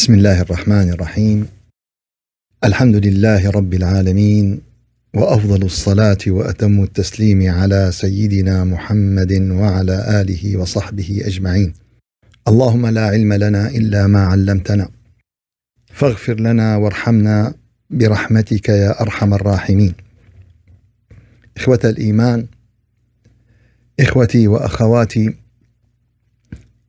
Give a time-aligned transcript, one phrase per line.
[0.00, 1.48] بسم الله الرحمن الرحيم.
[2.64, 4.60] الحمد لله رب العالمين
[5.14, 11.74] وأفضل الصلاة وأتم التسليم على سيدنا محمد وعلى آله وصحبه أجمعين.
[12.48, 14.88] اللهم لا علم لنا إلا ما علمتنا.
[15.92, 17.54] فاغفر لنا وارحمنا
[17.90, 19.94] برحمتك يا أرحم الراحمين.
[21.56, 22.46] إخوة الإيمان
[24.00, 25.34] إخوتي وأخواتي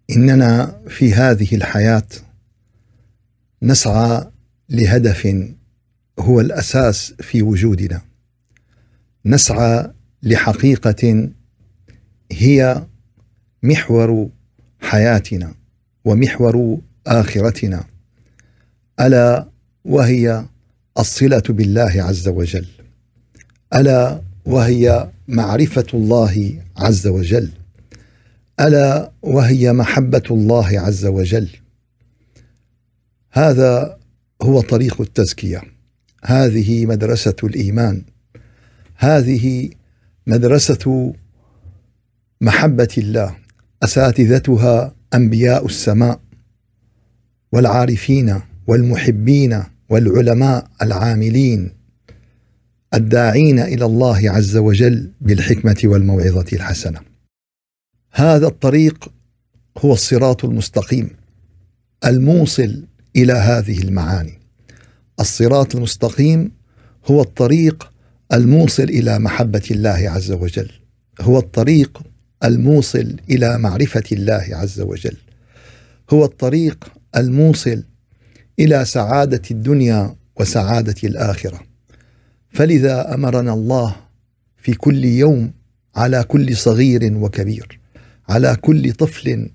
[0.09, 2.07] إننا في هذه الحياة
[3.63, 4.31] نسعى
[4.69, 5.47] لهدف
[6.19, 8.01] هو الأساس في وجودنا.
[9.25, 9.91] نسعى
[10.23, 11.29] لحقيقة
[12.31, 12.85] هي
[13.63, 14.29] محور
[14.79, 15.53] حياتنا
[16.05, 17.85] ومحور آخرتنا.
[18.99, 19.49] ألا
[19.85, 20.45] وهي
[20.99, 22.67] الصلة بالله عز وجل.
[23.75, 27.49] ألا وهي معرفة الله عز وجل.
[28.59, 31.49] ألا وهي محبة الله عز وجل.
[33.31, 33.97] هذا
[34.41, 35.61] هو طريق التزكية.
[36.23, 38.03] هذه مدرسة الإيمان.
[38.95, 39.69] هذه
[40.27, 41.13] مدرسة
[42.41, 43.35] محبة الله
[43.83, 46.21] أساتذتها أنبياء السماء
[47.51, 51.73] والعارفين والمحبين والعلماء العاملين
[52.93, 56.99] الداعين إلى الله عز وجل بالحكمة والموعظة الحسنة.
[58.11, 59.11] هذا الطريق
[59.77, 61.09] هو الصراط المستقيم
[62.05, 64.39] الموصل إلى هذه المعاني.
[65.19, 66.51] الصراط المستقيم
[67.11, 67.91] هو الطريق
[68.33, 70.71] الموصل إلى محبة الله عز وجل.
[71.21, 72.01] هو الطريق
[72.43, 75.17] الموصل إلى معرفة الله عز وجل.
[76.09, 77.83] هو الطريق الموصل
[78.59, 81.59] إلى سعادة الدنيا وسعادة الآخرة.
[82.49, 83.95] فلذا أمرنا الله
[84.57, 85.51] في كل يوم
[85.95, 87.79] على كل صغير وكبير
[88.29, 89.49] على كل طفل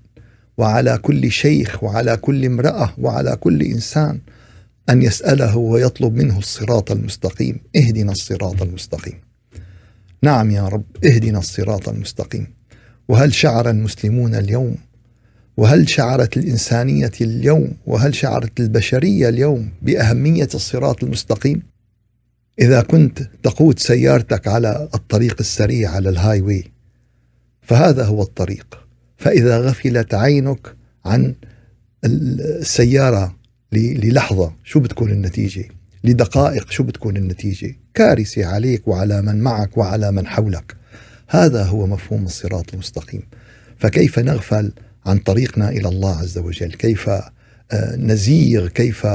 [0.57, 4.19] وعلى كل شيخ وعلى كل امرأة وعلى كل إنسان
[4.89, 7.59] أن يسأله ويطلب منه الصراط المستقيم.
[7.75, 9.19] اهدنا الصراط المستقيم.
[10.23, 12.47] نعم يا رب اهدنا الصراط المستقيم.
[13.07, 14.75] وهل شعر المسلمون اليوم؟
[15.57, 21.61] وهل شعرت الإنسانية اليوم؟ وهل شعرت البشرية اليوم بأهمية الصراط المستقيم؟
[22.59, 26.63] إذا كنت تقود سيارتك على الطريق السريع على ال highway
[27.61, 28.86] فهذا هو الطريق.
[29.17, 31.35] فإذا غفلت عينك عن
[32.05, 33.35] السيارة
[33.73, 35.67] للحظة شو بتكون النتيجة؟
[36.03, 40.75] لدقائق شو بتكون النتيجة؟ كارثة عليك وعلى من معك وعلى من حولك.
[41.27, 43.21] هذا هو مفهوم الصراط المستقيم.
[43.77, 44.71] فكيف نغفل
[45.05, 49.07] عن طريقنا إلى الله عز وجل؟ كيف آه، نزيغ؟ كيف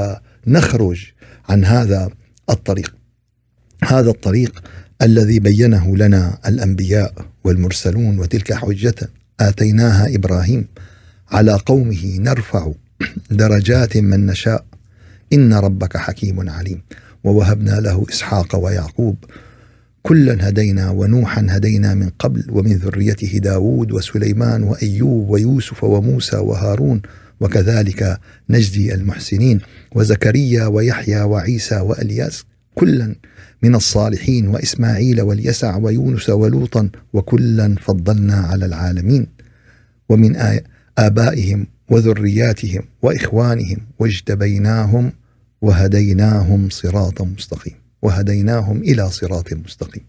[0.47, 1.11] نخرج
[1.49, 2.09] عن هذا
[2.49, 2.95] الطريق؟
[3.83, 4.63] هذا الطريق
[5.01, 8.95] الذي بينه لنا الأنبياء والمرسلون وتلك حجة
[9.49, 10.67] آتيناها إبراهيم.
[11.31, 12.71] على قومه نرفع
[13.31, 14.65] درجات من نشاء.
[15.33, 16.81] إن ربك حكيم عليم.
[17.23, 19.15] ووهبنا له إسحاق ويعقوب.
[20.03, 22.45] كلا هدينا ونوحا هدينا من قبل.
[22.49, 27.01] ومن ذريته داود وسليمان وأيوب ويوسف وموسى وهارون.
[27.39, 29.59] وكذلك نجزي المحسنين.
[29.95, 32.43] وزكريا ويحيى وعيسى وألياس.
[32.75, 33.15] كلا
[33.63, 36.89] من الصالحين وإسماعيل واليسع ويونس ولوطا.
[37.13, 39.32] وكلا فضلنا على العالمين.
[40.09, 40.35] ومن
[40.97, 45.11] آبائهم وذرياتهم وإخوانهم واجتبيناهم
[45.61, 50.03] وهديناهم صراطا مستقيم وهديناهم إلى صراط مستقيم.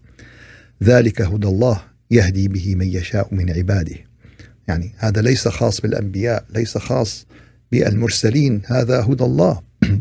[0.83, 1.81] ذلك هدى الله
[2.11, 3.95] يهدي به من يشاء من عباده.
[4.67, 7.25] يعني هذا ليس خاص بالأنبياء، ليس خاص
[7.71, 9.61] بالمرسلين، هذا هدى الله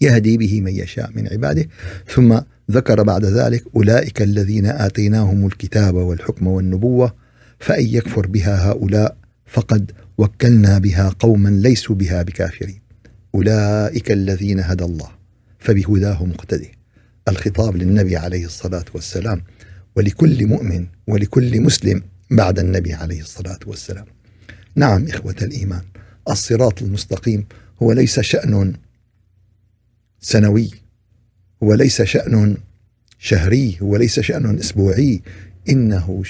[0.00, 1.68] يهدي به من يشاء من عباده،
[2.14, 2.38] ثم
[2.70, 7.25] ذكر بعد ذلك أولئك الذين آتيناهم الكتاب والحكم والنبوة
[7.58, 9.16] فأن يكفر بها هؤلاء
[9.46, 12.80] فقد وكلنا بها قوما ليسوا بها بكافرين.
[13.34, 15.08] أولئك الذين هدى الله
[15.58, 16.70] فبهداه مقتدي.
[17.28, 19.42] الخطاب للنبي عليه الصلاة والسلام
[19.96, 24.06] ولكل مؤمن ولكل مسلم بعد النبي عليه الصلاة والسلام.
[24.76, 25.82] نعم إخوة الإيمان
[26.30, 27.46] الصراط المستقيم
[27.82, 28.72] هو ليس شأن
[30.20, 30.70] سنوي
[31.62, 32.56] هو ليس شأن
[33.18, 35.22] شهري هو ليس شأن أسبوعي
[35.68, 36.22] إنه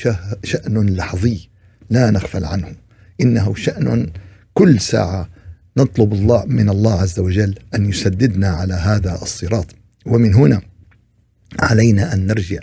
[0.45, 1.49] شأن لحظي
[1.91, 2.75] لا نغفل عنه.
[3.21, 4.11] إنه شأن
[4.55, 5.29] كل ساعة
[5.77, 9.67] نطلب الله من الله عز وجل أن يسددنا على هذا الصراط.
[10.07, 10.63] ومن هنا
[11.61, 12.61] علينا أن نرجع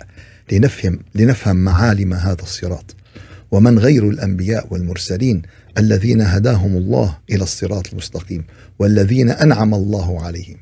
[0.52, 2.96] لنفهم لنفهم معالم هذا الصراط.
[3.50, 5.42] ومن غير الأنبياء والمرسلين
[5.78, 8.44] الذين هداهم الله إلى الصراط المستقيم
[8.78, 10.56] والذين أنعم الله عليهم.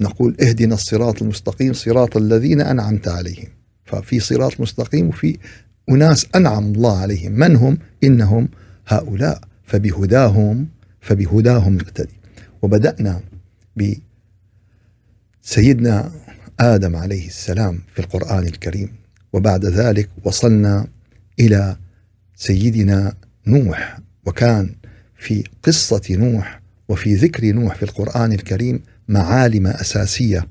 [0.00, 3.48] نقول اهدنا الصراط المستقيم صراط الذين أنعمت عليهم.
[3.90, 5.38] ففي صراط مستقيم وفي
[5.90, 7.32] أناس أنعم الله عليهم.
[7.32, 8.48] من هم؟ إنهم
[8.86, 9.40] هؤلاء.
[9.64, 10.68] فبهداهم
[11.00, 12.14] فبهداهم اقتدي
[12.62, 13.20] وبدأنا
[15.42, 16.12] بسيدنا
[16.60, 18.92] آدم عليه السلام في القرآن الكريم.
[19.32, 20.86] وبعد ذلك وصلنا
[21.40, 21.76] إلى
[22.36, 23.14] سيدنا
[23.46, 23.98] نوح.
[24.26, 24.74] وكان
[25.16, 30.46] في قصة نوح وفي ذكر نوح في القرآن الكريم معالم أساسية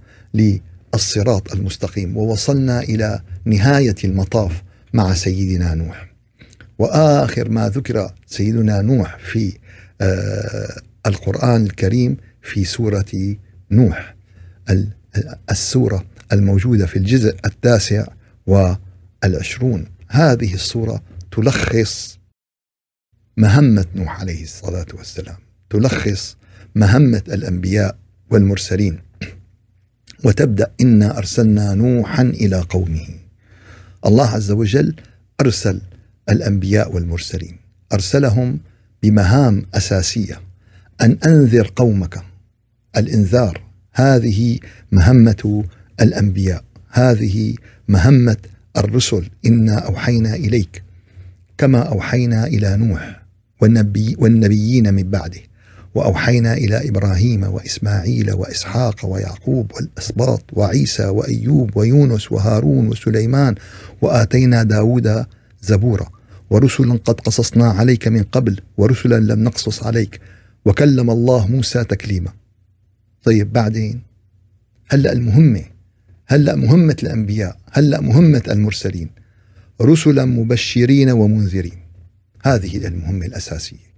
[1.00, 4.64] للصراط المستقيم ووصلنا إلى نهاية المطاف
[4.94, 6.10] مع سيدنا نوح.
[6.80, 9.58] وآخر ما ذكر سيدنا نوح في
[10.02, 13.36] آه القرآن الكريم في سورة
[13.72, 14.16] نوح.
[15.52, 18.06] السورة الموجودة في الجزء التاسع
[18.48, 19.86] والعشرون.
[20.08, 22.20] هذه السورة تلخص
[23.38, 25.38] مهمة نوح عليه الصلاة والسلام
[25.70, 26.38] تلخص
[26.76, 27.98] مهمة الأنبياء
[28.32, 29.09] والمرسلين.
[30.24, 33.08] وتبدأ إنا أرسلنا نوحا إلى قومه.
[34.06, 34.96] الله عز وجل
[35.42, 35.82] أرسل
[36.30, 37.58] الأنبياء والمرسلين.
[37.94, 38.60] أرسلهم
[39.04, 40.42] بمهام أساسية.
[41.02, 42.22] أن أنذر قومك.
[42.98, 43.62] الإنذار
[43.94, 44.60] هذه
[44.92, 45.64] مهمة
[46.02, 46.64] الأنبياء.
[46.90, 47.56] هذه
[47.88, 48.38] مهمة
[48.78, 49.30] الرسل.
[49.46, 50.84] إنا أوحينا إليك.
[51.58, 53.24] كما أوحينا إلى نوح
[53.62, 55.42] والنبي والنبيين من بعده.
[55.96, 63.56] وأوحينا إلى إبراهيم وإسماعيل وإسحاق ويعقوب والأسباط وعيسى وأيوب ويونس وهارون وسليمان
[64.02, 65.26] وآتينا داود
[65.62, 66.10] زبورا.
[66.50, 70.20] ورسلا قد قصصنا عليك من قبل ورسلا لم نقصص عليك.
[70.66, 72.34] وكلم الله موسى تكليما.
[73.24, 74.02] طيب بعدين؟
[74.88, 75.64] هلأ المهمة
[76.28, 79.10] هلأ مهمة الأنبياء هلأ مهمة المرسلين.
[79.82, 81.80] رسلا مبشرين ومنذرين.
[82.44, 83.90] هذه المهمة الأساسية.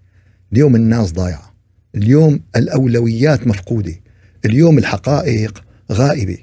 [0.54, 1.51] اليوم الناس ضايعة.
[1.96, 3.96] اليوم الأولويات مفقودة
[4.46, 6.38] اليوم الحقائق غائبة.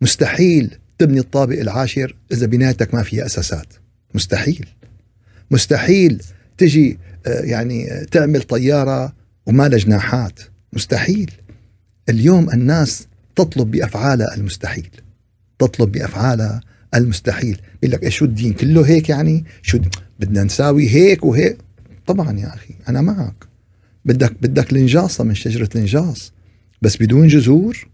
[0.00, 3.66] مستحيل تبني الطابق العاشر إذا بنايتك ما فيها أساسات.
[4.14, 4.66] مستحيل.
[5.50, 6.22] مستحيل
[6.58, 9.12] تجي آه، يعني تعمل طيارة
[9.46, 10.40] وما لها جناحات
[10.72, 11.30] مستحيل.
[12.08, 13.06] اليوم الناس
[13.36, 14.90] تطلب بأفعالها المستحيل.
[15.58, 16.60] تطلب بأفعالها
[16.94, 17.60] المستحيل.
[17.82, 19.78] بيقول لك شو الدين؟ كله هيك يعني؟ شو
[20.20, 21.58] بدنا نساوي هيك وهيك.
[22.06, 23.55] طبعا يا أخي أنا معك.
[24.06, 26.32] بدك بدك الانجاصه من شجره الانجاص
[26.82, 27.88] بس بدون جذور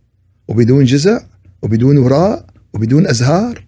[0.49, 1.20] وبدون جذع
[1.62, 3.67] وبدون وراء وبدون أزهار.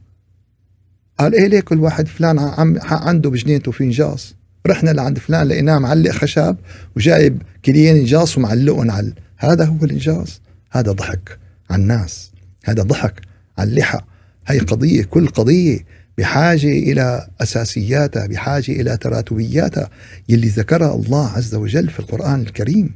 [1.18, 4.34] قال إيه ليه كل واحد فلان عم عنده بجنينته في انجاص
[4.66, 6.56] رحنا لعند فلان لقيناه معلق خشب
[6.96, 10.40] وجايب كليين انجاص ومعلقهم على هذا هو الإنجاز.
[10.70, 11.38] هذا ضحك
[11.70, 12.32] على الناس.
[12.64, 13.20] هذا ضحك
[13.58, 14.00] على اللحى.
[14.46, 15.78] هي قضية كل قضية
[16.18, 19.90] بحاجة إلى أساسياتها بحاجة إلى تراتبياتها
[20.28, 22.94] يلي ذكرها الله عز وجل في القرآن الكريم.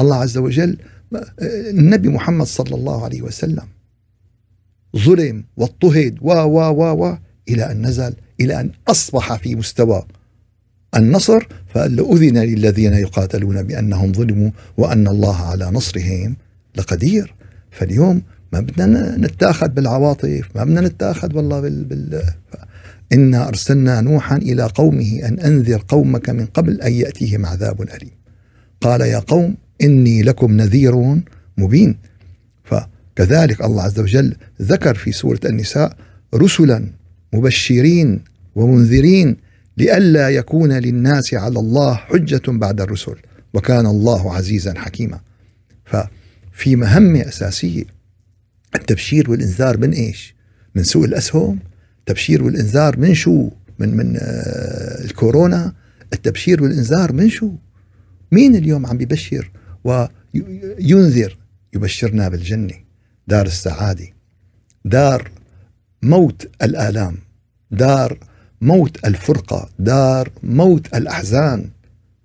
[0.00, 0.76] الله عز وجل
[1.70, 3.66] النبي محمد صلى الله عليه وسلم
[4.96, 10.06] ظلم واضطهد و و و و إلى أن نزل إلى أن أصبح في مستوى
[10.96, 16.36] النصر فقال أذن للذين يقاتلون بأنهم ظلموا وأن الله على نصرهم
[16.76, 17.34] لقدير.
[17.70, 22.22] فاليوم ما بدنا نتاخذ بالعواطف ما بدنا نتاخذ والله بال, بال
[23.12, 28.10] إنا أرسلنا نوحا إلى قومه أن أنذر قومك من قبل أن يأتيهم عذاب أليم.
[28.80, 31.20] قال يا قوم إني لكم نذير
[31.58, 31.98] مبين.
[32.64, 35.96] فكذلك الله عز وجل ذكر في سورة النساء
[36.34, 36.86] رسلا
[37.32, 38.20] مبشرين
[38.54, 39.36] ومنذرين
[39.76, 43.16] لئلا يكون للناس على الله حجة بعد الرسل
[43.54, 45.20] وكان الله عزيزا حكيما.
[45.84, 47.99] ففي مهمة أساسية
[48.74, 50.34] التبشير والإنذار من إيش؟
[50.74, 51.58] من سوء الأسهم
[51.98, 55.72] التبشير والإنذار من شو؟ من من آه الكورونا
[56.12, 57.52] التبشير والإنذار من شو؟
[58.32, 59.50] مين اليوم عم بيبشر
[59.84, 61.36] وينذر؟
[61.74, 62.74] يبشرنا بالجنة
[63.26, 64.06] دار السعادة
[64.84, 65.30] دار
[66.02, 67.16] موت الآلام
[67.70, 68.18] دار
[68.60, 71.70] موت الفرقة دار موت الأحزان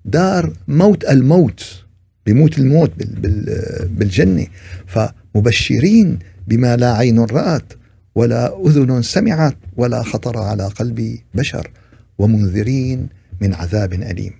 [0.06, 1.86] دار موت الموت
[2.26, 2.92] بموت الموت
[3.90, 4.48] بالجنة.
[4.88, 7.74] فمبشرين بما لا عين رأت
[8.16, 11.72] ولا أذن سمعت ولا خطر على قلب بشر
[12.18, 13.10] ومنذرين
[13.42, 14.34] من عذاب أليم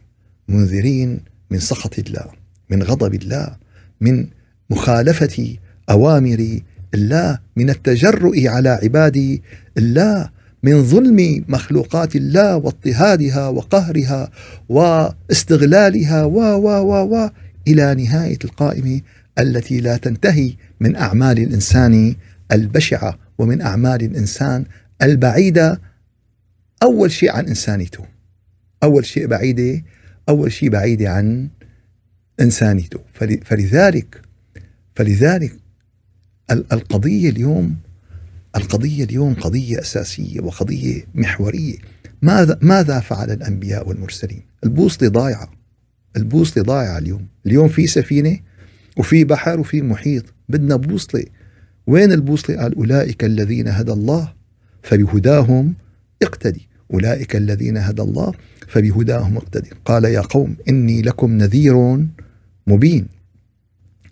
[0.48, 1.20] منذرين
[1.52, 2.26] من سخط الله
[2.70, 3.56] من غضب الله
[4.02, 4.28] من
[4.70, 5.56] مخالفة
[5.90, 6.60] أوامر
[6.94, 9.40] الله من التجرؤ على عباد
[9.78, 10.30] الله
[10.64, 14.32] من ظلم مخلوقات الله واضطهادها وقهرها
[14.70, 17.30] واستغلالها و و و و
[17.68, 19.02] إلى نهاية القائمه
[19.40, 22.16] التي لا تنتهي من أعمال الإنسان
[22.52, 24.66] البشعة ومن أعمال الإنسان
[25.02, 25.82] البعيدة.
[26.84, 28.06] أول شيء عن إنسانيته.
[28.84, 29.84] أول شيء بعيده
[30.30, 31.50] أول شيء بعيده عن
[32.42, 33.00] إنسانيته.
[33.44, 34.22] فلذلك
[34.96, 35.58] فلذلك
[36.52, 37.78] القضية اليوم
[38.56, 41.78] القضية اليوم قضية أساسية وقضية محورية.
[42.22, 45.52] ماذا ماذا فعل الأنبياء والمرسلين؟ البوصلة ضايعة.
[46.18, 48.40] البوصلة ضايعة اليوم، اليوم في سفينة
[48.98, 51.26] وفي بحر وفي محيط بدنا بوصلة.
[51.88, 54.34] وين البوصلة؟ قال أولئك الذين هدى الله
[54.84, 55.74] فبهداهم
[56.22, 56.68] اقتدي.
[56.94, 58.34] أولئك الذين هدى الله
[58.68, 59.70] فبهداهم اقتدي.
[59.86, 62.06] قال يا قوم إني لكم نذير
[62.68, 63.08] مبين.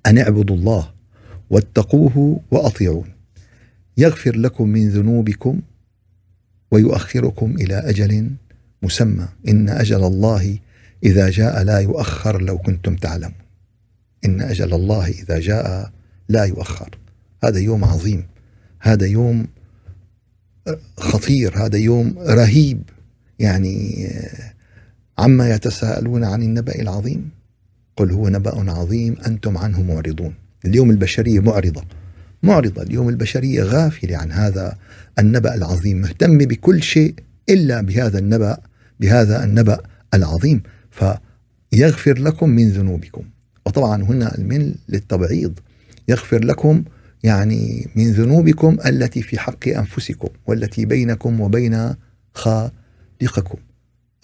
[0.06, 0.92] أن اعبدوا الله
[1.50, 3.10] واتقوه وأطيعون.
[3.98, 5.62] يغفر لكم من ذنوبكم
[6.72, 8.30] ويؤخركم إلى أجل
[8.84, 9.28] مسمى.
[9.48, 10.58] إن أجل الله
[11.04, 13.43] إذا جاء لا يؤخر لو كنتم تعلمون.
[14.26, 15.92] إن أجل الله إذا جاء
[16.30, 16.98] لا يؤخر.
[17.44, 18.28] هذا يوم عظيم.
[18.80, 19.48] هذا يوم
[20.98, 21.66] خطير.
[21.66, 22.82] هذا يوم رهيب.
[23.40, 24.08] يعني
[25.18, 27.30] عما يتساءلون عن النبأ العظيم؟
[27.98, 30.34] قل هو نبأ عظيم أنتم عنه معرضون.
[30.66, 31.84] اليوم البشرية معرضة.
[32.44, 32.82] معرضة.
[32.82, 34.78] اليوم البشرية غافلة عن هذا
[35.20, 36.02] النبأ العظيم.
[36.02, 37.16] مهتمة بكل شيء
[37.50, 38.58] إلا بهذا النبأ
[39.00, 39.80] بهذا النبأ
[40.14, 40.64] العظيم.
[40.92, 43.24] فيغفر لكم من ذنوبكم.
[43.66, 45.60] وطبعا هنا المن للتبعيض.
[46.08, 46.84] يغفر لكم
[47.24, 51.96] يعني من ذنوبكم التي في حق أنفسكم والتي بينكم وبين
[52.34, 53.58] خالقكم.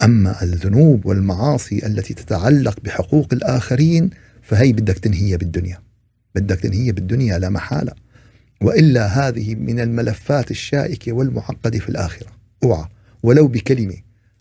[0.02, 4.10] أما الذنوب والمعاصي التي تتعلق بحقوق الآخرين
[4.42, 5.78] فهي بدك تنهيها بالدنيا.
[6.34, 7.92] بدك تنهيها بالدنيا لا محالة.
[8.62, 12.28] وإلا هذه من الملفات الشائكة والمعقدة في الآخرة.
[12.64, 12.84] أوعى.
[13.22, 13.96] ولو بكلمة.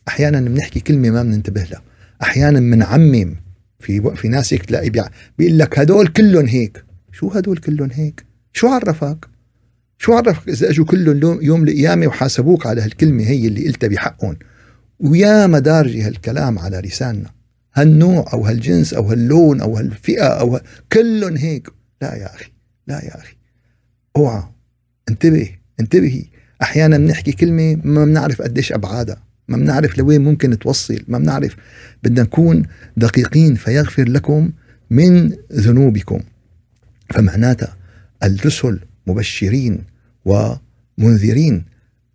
[0.07, 1.81] أحيانا بنحكي كلمة ما بننتبه لها.
[2.21, 3.35] أحيانا بنعمم
[3.79, 4.89] في في ناس تلاقي
[5.37, 6.83] بيقول لك هدول كلهم هيك.
[7.11, 9.25] شو هدول كلهم هيك؟ شو عرفك؟
[9.97, 14.37] شو عرفك إذا إجوا كلهم يوم القيامة وحاسبوك على هالكلمة هي اللي قلتها بحقهم؟
[14.99, 17.29] ويا مدارجي هالكلام على لساننا.
[17.75, 20.61] هالنوع أو هالجنس أو هاللون أو هالفئة أو ه...
[20.93, 21.67] كلهم هيك.
[22.01, 22.51] لا يا أخي
[22.87, 23.35] لا يا أخي.
[24.15, 24.43] أوعى.
[25.09, 26.25] انتبه انتبهي.
[26.61, 29.28] أحيانا بنحكي كلمة ما بنعرف قديش أبعادها.
[29.49, 31.55] ما بنعرف لوين ممكن توصل ما بنعرف.
[32.03, 32.63] بدنا نكون
[32.97, 34.51] دقيقين فيغفر لكم
[34.89, 36.19] من ذنوبكم.
[37.13, 37.77] فمعناتها
[38.23, 39.83] الرسل مبشرين
[40.25, 41.65] ومنذرين.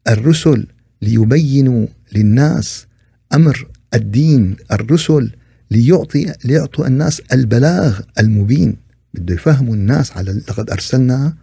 [0.08, 0.66] الرسل
[1.02, 2.86] ليبينوا للناس
[3.34, 4.56] أمر الدين.
[4.72, 5.30] الرسل
[5.70, 8.76] ليعطي ليعطوا الناس البلاغ المبين.
[9.14, 11.34] بده يفهموا الناس على لقد أرسلنا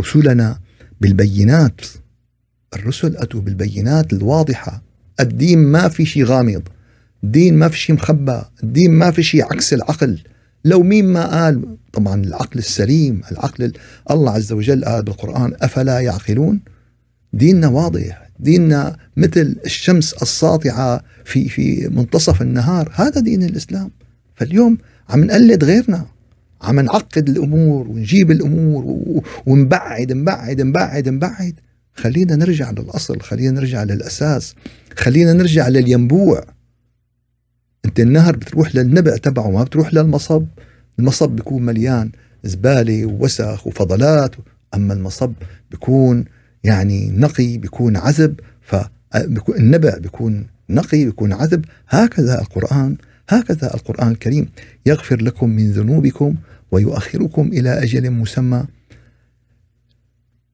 [0.00, 0.58] رسلنا
[1.00, 1.80] بالبينات.
[2.74, 4.82] الرسل أتوا بالبينات الواضحة.
[5.20, 6.62] الدين ما في شيء غامض.
[7.24, 10.18] الدين ما في شيء مخبى الدين ما في شيء عكس العقل.
[10.64, 13.72] لو مين ما قال طبعا العقل السليم العقل
[14.10, 16.60] الله عز وجل قال بالقرآن أفلا يعقلون؟
[17.32, 18.28] ديننا واضح.
[18.40, 22.92] ديننا مثل الشمس الساطعة في في منتصف النهار.
[22.94, 23.90] هذا دين الإسلام.
[24.34, 24.78] فاليوم
[25.08, 26.06] عم نقلد غيرنا.
[26.62, 29.00] عم نعقد الأمور ونجيب الأمور
[29.46, 31.54] ونبعد نبعد نبعد نبعد.
[31.94, 34.54] خلينا نرجع للأصل خلينا نرجع للأساس
[34.96, 36.44] خلينا نرجع للينبوع.
[37.84, 40.46] أنت النهر بتروح للنبع تبعه ما بتروح للمصب.
[40.98, 42.10] المصب بيكون مليان
[42.44, 44.34] زبالة ووسخ وفضلات
[44.74, 45.32] أما المصب
[45.70, 46.24] بيكون
[46.64, 51.64] يعني نقي بيكون عذب فالنبع بيكون نقي بيكون عذب.
[51.88, 52.96] هكذا القرآن
[53.28, 54.48] هكذا القرآن الكريم.
[54.86, 56.34] يغفر لكم من ذنوبكم
[56.70, 58.64] ويؤخركم إلى أجل مسمى.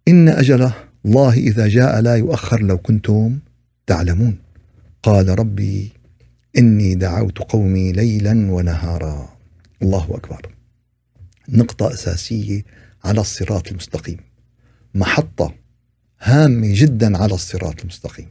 [0.09, 0.71] إن أجل
[1.07, 3.39] الله إذا جاء لا يؤخر لو كنتم
[3.87, 4.39] تعلمون.
[5.03, 5.93] قال ربي
[6.59, 9.29] إني دعوت قومي ليلا ونهارا.
[9.83, 10.55] الله أكبر.
[11.49, 12.65] نقطة أساسية
[13.05, 14.17] على الصراط المستقيم.
[14.95, 15.55] محطة
[16.21, 18.29] هامة جدا على الصراط المستقيم.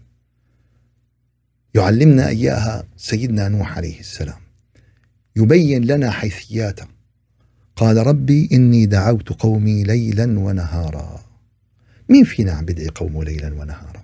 [1.76, 4.40] يعلمنا إياها سيدنا نوح عليه السلام.
[5.36, 6.86] يبين لنا حيثياته
[7.76, 11.29] قال ربي إني دعوت قومي ليلا ونهارا.
[12.10, 14.04] مين فينا عم بدعي قومه ليلا ونهارا؟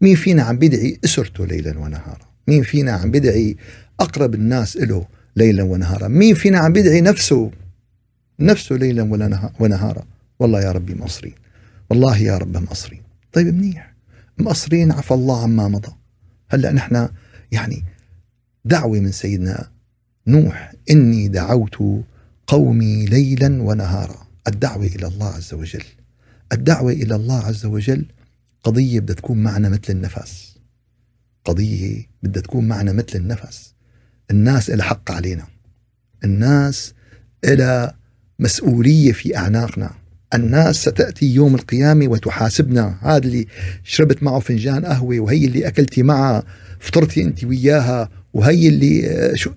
[0.00, 3.56] مين فينا عم بدعي أسرته ليلا ونهارا؟ مين فينا عم بدعي
[4.00, 5.06] أقرب الناس له
[5.36, 7.50] ليلا ونهارا؟ مين فينا عم بدعي نفسه؟
[8.40, 9.02] نفسه ليلا
[9.60, 10.06] ونهارا؟
[10.38, 11.34] والله يا ربي مقصرين.
[11.90, 13.02] والله يا رب مقصرين.
[13.32, 13.94] طيب منيح.
[14.38, 15.92] مقصرين عفى الله عما مضى.
[16.48, 17.08] هلأ نحن
[17.52, 17.84] يعني
[18.64, 19.70] دعوة من سيدنا
[20.26, 21.76] نوح إني دعوت
[22.46, 24.26] قومي ليلا ونهارا.
[24.48, 25.84] الدعوة إلى الله عز وجل.
[26.52, 28.06] الدعوة إلى الله عز وجل
[28.64, 30.56] قضية بدها تكون معنا مثل النفس
[31.44, 33.74] قضية بدها تكون معنا مثل النفس
[34.30, 35.46] الناس إلى حق علينا.
[36.24, 36.94] الناس
[37.44, 37.94] إلى
[38.38, 39.90] مسؤولية في أعناقنا.
[40.34, 42.98] الناس ستأتي يوم القيامة وتحاسبنا.
[43.00, 43.46] هذا اللي
[43.84, 46.44] شربت معه فنجان قهوة وهي اللي أكلتي معها
[46.80, 49.50] فطرتي أنت وياها وهي اللي آه، شو؟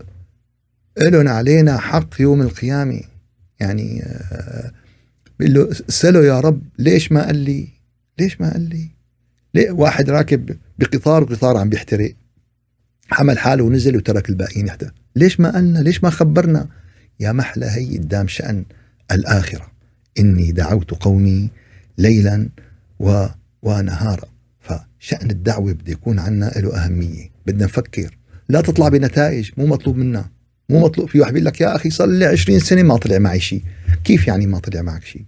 [1.02, 3.02] إلهم علينا حق يوم القيامة.
[3.60, 4.72] يعني آه،
[5.40, 7.68] بيقول له اسأله يا رب ليش ما قال لي؟
[8.20, 8.90] ليش ما قال لي؟
[9.54, 12.14] ليه واحد راكب بقطار وقطار عم بيحترق؟
[13.10, 16.68] حمل حاله ونزل وترك الباقيين يحترق ليش ما قالنا؟ ليش ما خبرنا؟
[17.20, 18.66] يا محلى هي قدام شأن
[19.12, 19.72] الآخرة.
[20.20, 21.50] إني دعوت قومي
[21.98, 22.50] ليلا
[23.00, 23.26] و...
[23.62, 24.28] ونهارا.
[24.60, 27.30] فشأن الدعوة بده يكون عنا له أهمية.
[27.46, 28.18] بدنا نفكر.
[28.50, 30.30] لا تطلع بنتائج مو مطلوب منا.
[30.70, 31.10] مو مطلوب.
[31.10, 33.64] في واحد بيقول لك يا أخي صار لي 20 سنة ما طلع معي شيء
[34.04, 35.24] كيف يعني ما طلع معك شيء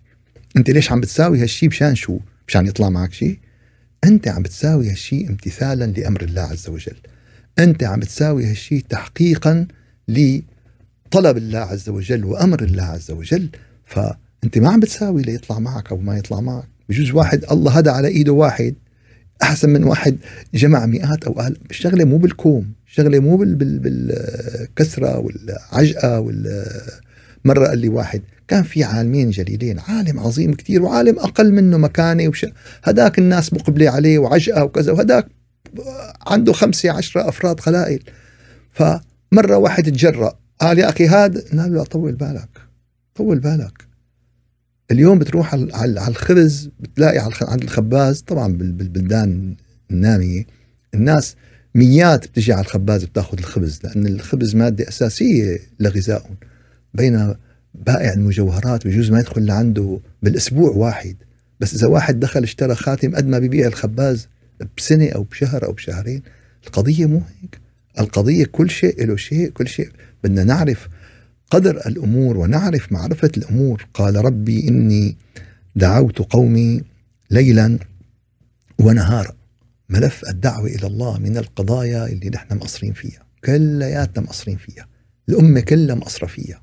[0.57, 3.39] أنت ليش عم بتساوي هالشيء مشان شو؟ مشان يطلع معك شيء
[4.03, 6.95] أنت عم بتساوي هالشيء امتثالا لأمر الله عز وجل.
[7.59, 9.67] أنت عم بتساوي هالشيء تحقيقا
[10.07, 13.49] لطلب الله عز وجل وأمر الله عز وجل.
[13.85, 16.67] فأنت ما عم بتساوي ليطلع معك أو ما يطلع معك.
[16.89, 18.75] بجوز واحد الله هدى على إيده واحد.
[19.43, 20.17] أحسن من واحد
[20.53, 26.65] جمع مئات أو الاف الشغلة مو بالكوم الشغلة مو بالكسرة والعجقة وال
[27.45, 28.21] مره قال لي واحد.
[28.47, 32.45] كان في عالمين جليلين عالم عظيم كثير وعالم أقل منه مكانة وش
[32.83, 35.27] هداك الناس مقبلة عليه وعجقة وكذا وهداك
[36.27, 38.03] عنده خمسة عشرة أفراد قلائل
[38.71, 42.49] فمرة واحد تجرأ قال يا أخي هذا قال له طول بالك
[43.15, 43.90] طول بالك.
[44.91, 49.55] اليوم بتروح على الخبز بتلاقي عند الخباز طبعا بالبلدان
[49.91, 50.45] النامية
[50.93, 51.35] الناس
[51.75, 56.35] ميات بتجي على الخباز بتاخذ الخبز لأن الخبز مادة أساسية لغذائهم.
[56.93, 57.35] بين
[57.75, 61.15] بائع المجوهرات بجوز ما يدخل لعنده بالأسبوع واحد.
[61.59, 64.27] بس إذا واحد دخل اشترى خاتم قد ما بيبيع الخباز
[64.77, 66.21] بسنة أو بشهر أو بشهرين.
[66.67, 67.59] القضية مو هيك.
[67.99, 69.89] القضية كل شيء له شيء كل شيء.
[70.23, 70.87] بدنا نعرف
[71.51, 73.87] قدر الأمور ونعرف معرفة الأمور.
[73.93, 75.17] قال ربي إني
[75.75, 76.81] دعوت قومي
[77.31, 77.79] ليلا
[78.79, 79.33] ونهارا.
[79.89, 83.25] ملف الدعوة إلى الله من القضايا اللي نحن مقصرين فيها.
[83.45, 84.87] كلياتنا مقصرين فيها.
[85.29, 86.61] الأمة كلها مقصرة فيها.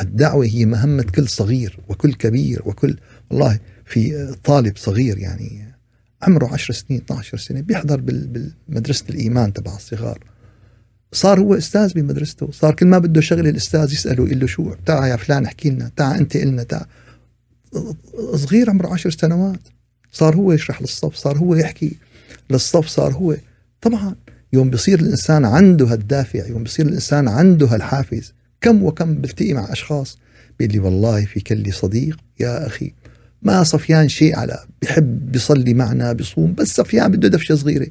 [0.00, 2.96] الدعوة هي مهمة كل صغير وكل كبير وكل
[3.30, 5.74] والله في طالب صغير يعني
[6.22, 10.24] عمره 10 سنين 12 سنة بيحضر بمدرسة الإيمان تبع الصغار.
[11.12, 15.06] صار هو أستاذ بمدرسته صار كل ما بده شغله الأستاذ يسأله يقول له شو تعا
[15.06, 16.86] يا فلان احكي لنا تعا أنت قلنا تعا.
[18.34, 19.60] صغير عمره عشر سنوات
[20.12, 21.96] صار هو يشرح للصف صار هو يحكي
[22.50, 23.36] للصف صار هو.
[23.80, 24.14] طبعا
[24.52, 30.18] يوم بصير الإنسان عنده هالدافع يوم بصير الإنسان عنده هالحافز كم وكم بلتقي مع أشخاص
[30.58, 32.92] بيقول لي والله في كلي صديق يا أخي
[33.42, 37.86] ما صفيان شيء على بحب بيصلي معنا بيصوم بس صفيان بده دفشة صغيرة.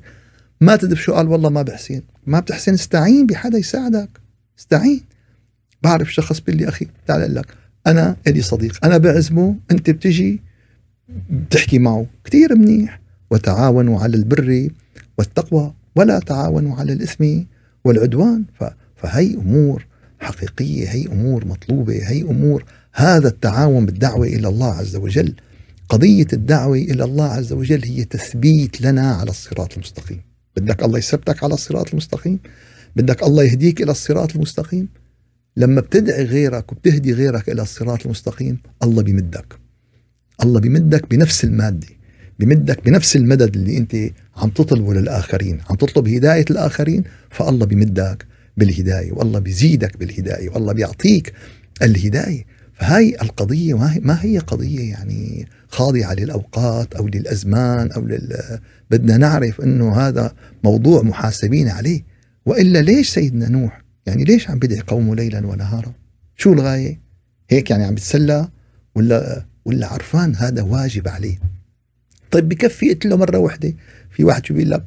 [0.61, 4.09] ما تدفشوا قال والله ما بحسن ما بتحسن استعين بحدا يساعدك.
[4.59, 5.01] استعين.
[5.83, 7.45] بعرف شخص بيقول لي أخي تعال أقول لك
[7.87, 10.41] أنا إلي صديق أنا بعزمه أنت بتجي
[11.29, 13.01] بتحكي معه كثير منيح.
[13.31, 14.69] وتعاونوا على البر
[15.17, 17.43] والتقوى ولا تعاونوا على الإثم
[17.83, 18.43] والعدوان.
[18.95, 19.85] فهي أمور
[20.19, 25.35] حقيقية هي أمور مطلوبة هي أمور هذا التعاون بالدعوة إلى الله عز وجل.
[25.89, 30.26] قضية الدعوة إلى الله عز وجل هي تثبيت لنا على الصراط المستقيم.
[30.57, 32.39] بدك الله يثبتك على الصراط المستقيم
[32.95, 34.87] بدك الله يهديك إلى الصراط المستقيم.
[35.57, 39.55] لما بتدعي غيرك وبتهدي غيرك إلى الصراط المستقيم الله بيمدك.
[40.43, 41.87] الله بيمدك بنفس المادة
[42.39, 43.95] بمدك بنفس المدد اللي أنت
[44.35, 48.25] عم تطلبه للآخرين عم تطلب هداية الآخرين فالله بيمدك
[48.57, 51.33] بالهداية والله بيزيدك بالهداية والله بيعطيك
[51.81, 52.45] الهداية.
[52.73, 58.59] فهاي القضية ما هي قضية يعني خاضعة للأوقات أو للأزمان أو لل
[58.91, 62.03] بدنا نعرف إنه هذا موضوع محاسبين عليه.
[62.45, 65.93] وإلا ليش سيدنا نوح؟ يعني ليش عم بدعي قومه ليلا ونهارا؟
[66.35, 66.99] شو الغاية؟
[67.49, 68.49] هيك يعني عم بتسلى؟
[68.95, 71.39] ولا ولا عرفان هذا واجب عليه؟
[72.31, 73.73] طيب بكفي قلت له مرة واحدة
[74.09, 74.83] في واحد شو بيقول لك؟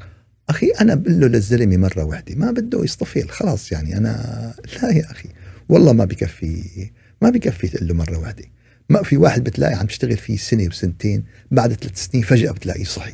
[0.48, 4.14] أخي أنا بقول له للزلمة مرة واحدة ما بده يصطفل خلاص يعني أنا
[4.82, 5.28] لا يا أخي
[5.68, 6.90] والله ما بكفي
[7.22, 8.44] ما بكفي تقول له مرة واحدة
[8.88, 13.12] ما في واحد بتلاقي عم تشتغل فيه سنة وسنتين بعد ثلاث سنين فجأة بتلاقيه صحي.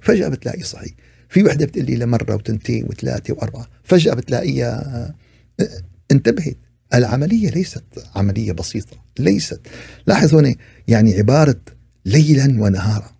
[0.00, 0.94] فجأة بتلاقيه صحي
[1.28, 3.68] في وحدة بتقول لي لمرة وتنتين وثلاثه وأربعة.
[3.84, 5.14] فجأة بتلاقيها
[5.60, 5.66] آه،
[6.10, 6.56] انتبهت.
[6.94, 7.84] العملية ليست
[8.16, 9.60] عملية بسيطة ليست.
[10.06, 10.54] لاحظ هنا
[10.88, 11.60] يعني عبارة
[12.04, 13.10] ليلا ونهارا.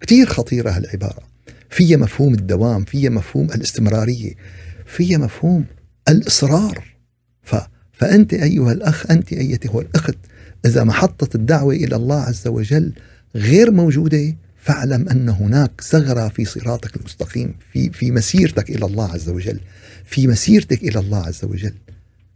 [0.00, 1.22] كثير خطيرة هالعبارة.
[1.70, 4.34] فيها مفهوم الدوام فيها مفهوم الاستمرارية
[4.86, 5.64] فيها مفهوم
[6.08, 6.84] الإصرار.
[7.42, 7.56] ف...
[7.92, 10.18] فأنت أيها الأخ أنت أيتها الأخت
[10.66, 12.92] إذا محطة الدعوة إلى الله عز وجل
[13.34, 19.28] غير موجودة فاعلم أن هناك ثغرة في صراطك المستقيم في, في مسيرتك إلى الله عز
[19.28, 19.60] وجل
[20.04, 21.74] في مسيرتك إلى الله عز وجل.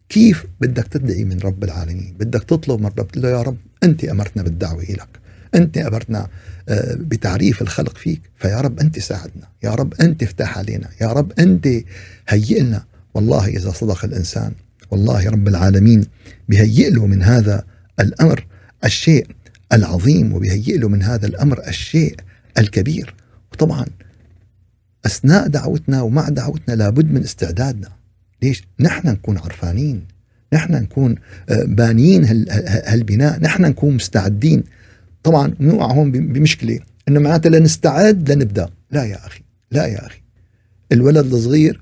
[0.08, 4.42] كيف بدك تدعي من رب العالمين؟ بدك تطلب من رب له يا رب أنت أمرتنا
[4.42, 5.08] بالدعوة إليك
[5.54, 6.28] أنت أمرتنا
[6.68, 8.20] آه، بتعريف الخلق فيك.
[8.36, 9.48] فيا رب أنت ساعدنا.
[9.62, 10.88] يا رب أنت افتح علينا.
[11.00, 11.68] يا رب أنت
[12.28, 12.84] هيئ لنا.
[13.14, 14.52] والله إذا صدق الإنسان
[14.90, 16.06] والله رب العالمين
[16.48, 17.64] بهيئ له من هذا
[18.00, 18.46] الأمر.
[18.84, 19.26] الشيء
[19.72, 22.16] العظيم وبهيئ له من هذا الأمر الشيء
[22.58, 23.14] الكبير.
[23.52, 23.86] وطبعا
[25.06, 27.88] أثناء دعوتنا ومع دعوتنا لابد من استعدادنا.
[28.42, 30.04] ليش؟ نحن نكون عرفانين.
[30.52, 31.14] نحن نكون
[31.48, 32.24] آه، بانيين
[32.86, 33.40] هالبناء.
[33.40, 34.64] نحن نكون مستعدين.
[35.22, 36.78] طبعا نوقع هون بمشكلة.
[37.08, 38.68] إنه معناتها لنستعد لنبدأ.
[38.90, 39.40] لا يا أخي.
[39.70, 40.20] لا يا أخي.
[40.92, 41.80] الولد الصغير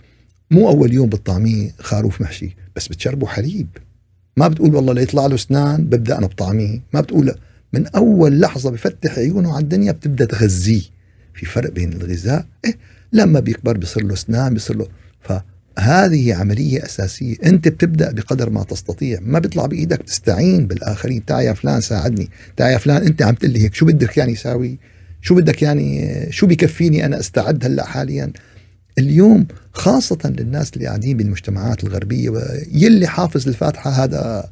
[0.51, 3.68] مو أول يوم بتطعميه خروف محشي بس بتشربه حليب.
[4.37, 6.81] ما بتقول والله ليطلع له أسنان ببدأ أنا بطعمية.
[6.94, 7.35] ما بتقول
[7.74, 10.82] من أول لحظة بفتح عيونه على الدنيا بتبدأ تغذيه.
[11.34, 12.76] في فرق بين الغذاء إيه
[13.12, 14.88] لما بيكبر بيصير له أسنان بيصير له
[15.20, 17.37] فهذه عملية أساسية.
[17.44, 19.18] أنت بتبدأ بقدر ما تستطيع.
[19.22, 21.24] ما بيطلع بإيدك تستعين بالآخرين.
[21.24, 22.28] تعال يا فلان ساعدني.
[22.56, 23.74] تعال يا فلان أنت عم تقول لي هيك.
[23.74, 24.78] شو بدك يعني ساوي
[25.22, 28.32] شو بدك يعني؟ شو بكفيني أنا أستعد هلأ حاليا؟
[28.98, 32.30] اليوم خاصة للناس اللي قاعدين بالمجتمعات الغربية
[32.72, 34.50] يلي حافظ الفاتحة هذا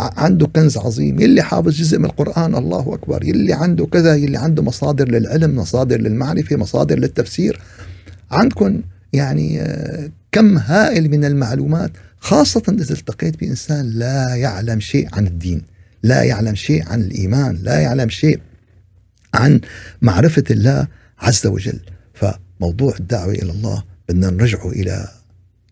[0.00, 1.20] عنده كنز عظيم.
[1.20, 2.54] يلي حافظ جزء من القرآن.
[2.54, 3.24] الله أكبر.
[3.24, 7.60] يلي عنده كذا يلي عنده مصادر للعلم مصادر للمعرفة مصادر للتفسير.
[8.30, 15.26] عندكم يعني آه، كم هائل من المعلومات خاصة إذا التقيت بإنسان لا يعلم شيء عن
[15.26, 15.62] الدين
[16.02, 18.40] لا يعلم شيء عن الإيمان لا يعلم شيء
[19.34, 19.60] عن
[20.02, 21.80] معرفة الله عز وجل.
[22.14, 25.08] فموضوع الدعوة إلى الله بدنا نرجعه إلى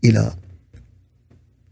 [0.04, 0.32] إلى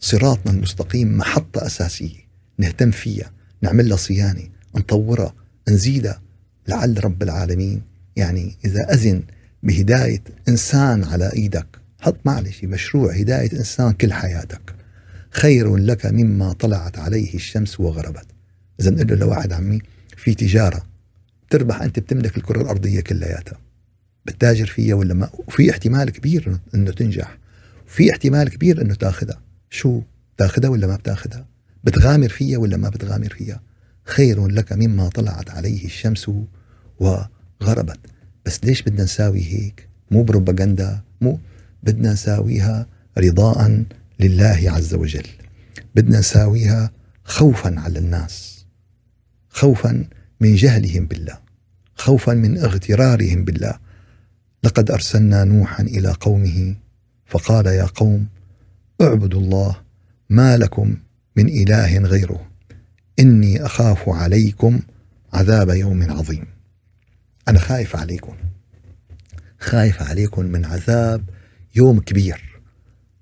[0.00, 2.29] صراطنا المستقيم محطة أساسية.
[2.60, 3.30] نهتم فيها
[3.62, 5.34] نعمل لها صيانة نطورها
[5.68, 6.22] نزيدها
[6.68, 7.82] لعل رب العالمين.
[8.16, 9.22] يعني إذا أذن
[9.62, 11.66] بهداية إنسان على إيدك
[11.98, 14.74] حط معلش مشروع هداية إنسان كل حياتك.
[15.30, 18.26] خير لك مما طلعت عليه الشمس وغربت.
[18.80, 19.78] إذا نقول له لواحد عمي
[20.16, 20.86] في تجارة
[21.50, 23.58] تربح أنت بتملك الكرة الأرضية كلياتها.
[24.26, 27.38] بتتاجر فيها ولا ما؟ وفي احتمال كبير إنه تنجح.
[27.86, 29.40] في احتمال كبير إنه تأخذها.
[29.70, 30.02] شو؟
[30.36, 31.49] تأخذها ولا ما بتأخذها؟
[31.84, 33.60] بتغامر فيها ولا ما بتغامر فيها؟
[34.04, 36.30] خير لك مما طلعت عليه الشمس
[37.00, 37.98] وغربت.
[38.46, 41.40] بس ليش بدنا نساوي هيك؟ مو بروباغندا مو
[41.82, 42.86] بدنا نساويها
[43.18, 43.84] رضاء
[44.20, 45.26] لله عز وجل.
[45.94, 46.90] بدنا نساويها
[47.24, 48.66] خوفا على الناس
[49.48, 50.04] خوفا
[50.40, 51.38] من جهلهم بالله
[51.94, 53.78] خوفا من اغترارهم بالله.
[54.64, 56.76] لقد أرسلنا نوحا إلى قومه
[57.26, 58.26] فقال يا قوم
[59.00, 59.76] اعبدوا الله
[60.30, 60.96] ما لكم
[61.36, 62.50] من إله غيره.
[63.18, 64.80] إني أخاف عليكم
[65.32, 66.44] عذاب يوم عظيم.
[67.48, 68.34] أنا خايف عليكم.
[69.60, 71.24] خايف عليكم من عذاب
[71.74, 72.60] يوم كبير.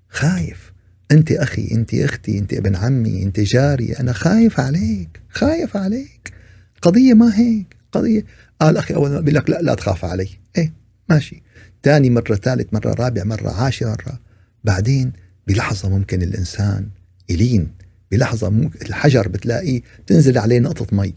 [0.09, 0.73] خايف.
[1.11, 6.33] أنت أخي أنت أختي أنت ابن عمي أنت جاري أنا خايف عليك خايف عليك.
[6.81, 8.25] قضية ما هيك؟ قضية.
[8.59, 10.29] قال أخي أول ما بقول لك لا لا تخاف علي.
[10.57, 10.73] إيه
[11.09, 11.43] ماشي.
[11.83, 14.19] ثاني مرة ثالث مرة رابع مرة عاشر مرة.
[14.63, 15.13] بعدين
[15.47, 16.89] بلحظة ممكن الإنسان
[17.29, 17.78] يلين.
[18.11, 21.13] بلحظة ممكن الحجر بتلاقيه تنزل عليه نقطة مي.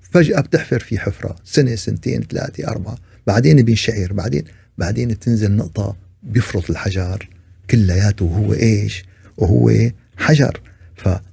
[0.00, 4.44] فجأة بتحفر في حفرة سنة سنتين ثلاثة أربعة بعدين بينشعر بعدين
[4.78, 7.28] بعدين تنزل نقطة بيفرط الحجر
[7.70, 9.04] كلياته هو إيش؟
[9.36, 10.60] وهو حجر.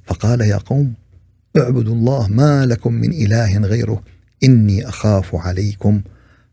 [0.06, 0.94] فقال يا قوم
[1.58, 4.04] اعبدوا الله ما لكم من إله غيره
[4.44, 6.02] إني أخاف عليكم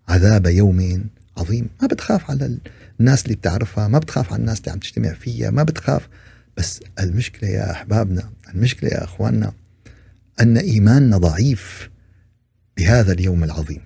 [0.08, 1.04] عذاب يوم
[1.37, 1.68] عظيم.
[1.82, 2.58] ما بتخاف على
[3.00, 6.08] الناس اللي بتعرفها ما بتخاف على الناس اللي عم تجتمع فيها ما بتخاف
[6.57, 9.53] بس المشكلة يا أحبابنا المشكلة يا أخواننا
[10.41, 11.91] أن إيماننا ضعيف
[12.77, 13.81] بهذا اليوم العظيم.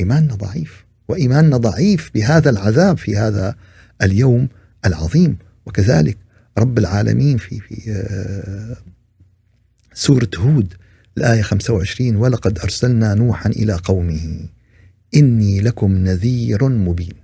[0.00, 3.56] إيماننا ضعيف وإيماننا ضعيف بهذا العذاب في هذا
[4.02, 4.48] اليوم
[4.86, 5.36] العظيم.
[5.66, 6.18] وكذلك
[6.58, 8.76] رب العالمين في في آه،
[9.94, 10.74] سورة هود
[11.18, 14.48] الآية 25 ولقد أرسلنا نوحا إلى قومه
[15.14, 17.14] إني لكم نذير مبين.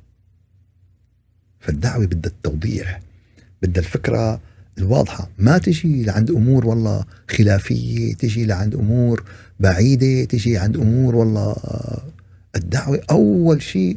[1.61, 3.06] فالدعوة بدها التوضيح.
[3.66, 4.40] بدها الفكرة
[4.79, 5.31] الواضحة.
[5.38, 9.24] ما تجي لعند أمور والله خلافية تجي لعند أمور
[9.61, 11.57] بعيدة تجي عند أمور والله
[12.57, 13.00] الدعوة.
[13.11, 13.96] أول شيء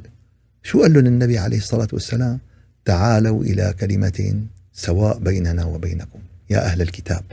[0.64, 2.40] شو قال لهم النبي عليه الصلاة والسلام؟
[2.86, 4.36] تعالوا إلى كلمة
[4.74, 6.20] سواء بيننا وبينكم.
[6.50, 7.24] يا أهل الكتاب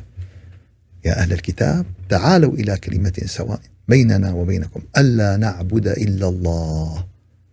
[1.05, 4.81] يا أهل الكتاب تعالوا إلى كلمة سواء بيننا وبينكم.
[4.99, 7.05] ألا نعبد إلا الله.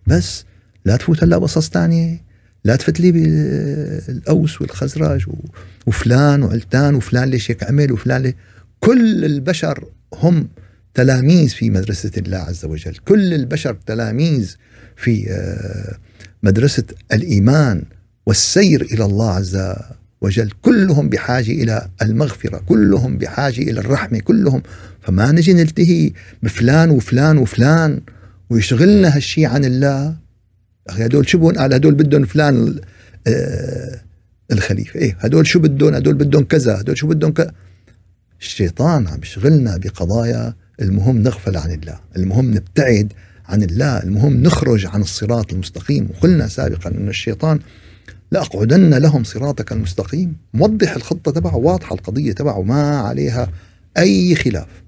[0.07, 0.45] بس
[0.85, 2.21] لا تفوت هلا قصص ثانية
[2.65, 5.25] لا تفت لي بالأوس والخزرج
[5.87, 8.35] وفلان وعلتان وفلان ليش هيك عمل وفلان ليه
[8.79, 10.47] كل البشر هم
[10.93, 12.95] تلاميذ في مدرسة الله عز وجل.
[12.95, 14.55] كل البشر تلاميذ
[14.97, 15.97] في آه،
[16.43, 17.83] مدرسة الإيمان
[18.25, 19.73] والسير إلى الله عز
[20.21, 20.51] وجل.
[20.61, 24.63] كلهم بحاجة إلى المغفرة كلهم بحاجة إلى الرحمة كلهم.
[25.01, 26.11] فما نجي نلتهي
[26.43, 28.01] بفلان وفلان وفلان
[28.49, 30.15] ويشغلنا هالشيء عن الله
[30.89, 32.79] أخي هدول شو بون قال هدول بدهم فلان
[33.27, 34.01] آه
[34.51, 34.99] الخليفة.
[34.99, 37.51] إيه هدول شو بدهم؟ هدول بدهم كذا هدول شو بدهم كذا
[38.41, 43.13] الشيطان عم يشغلنا بقضايا المهم نغفل عن الله المهم نبتعد
[43.45, 46.09] عن الله المهم نخرج عن الصراط المستقيم.
[46.09, 47.59] وقلنا سابقا أن الشيطان
[48.31, 50.35] لأقعدن لهم صراطك المستقيم.
[50.53, 53.51] موضح الخطة تبعه واضحة القضية تبعه ما عليها
[53.97, 54.82] أي خلاف.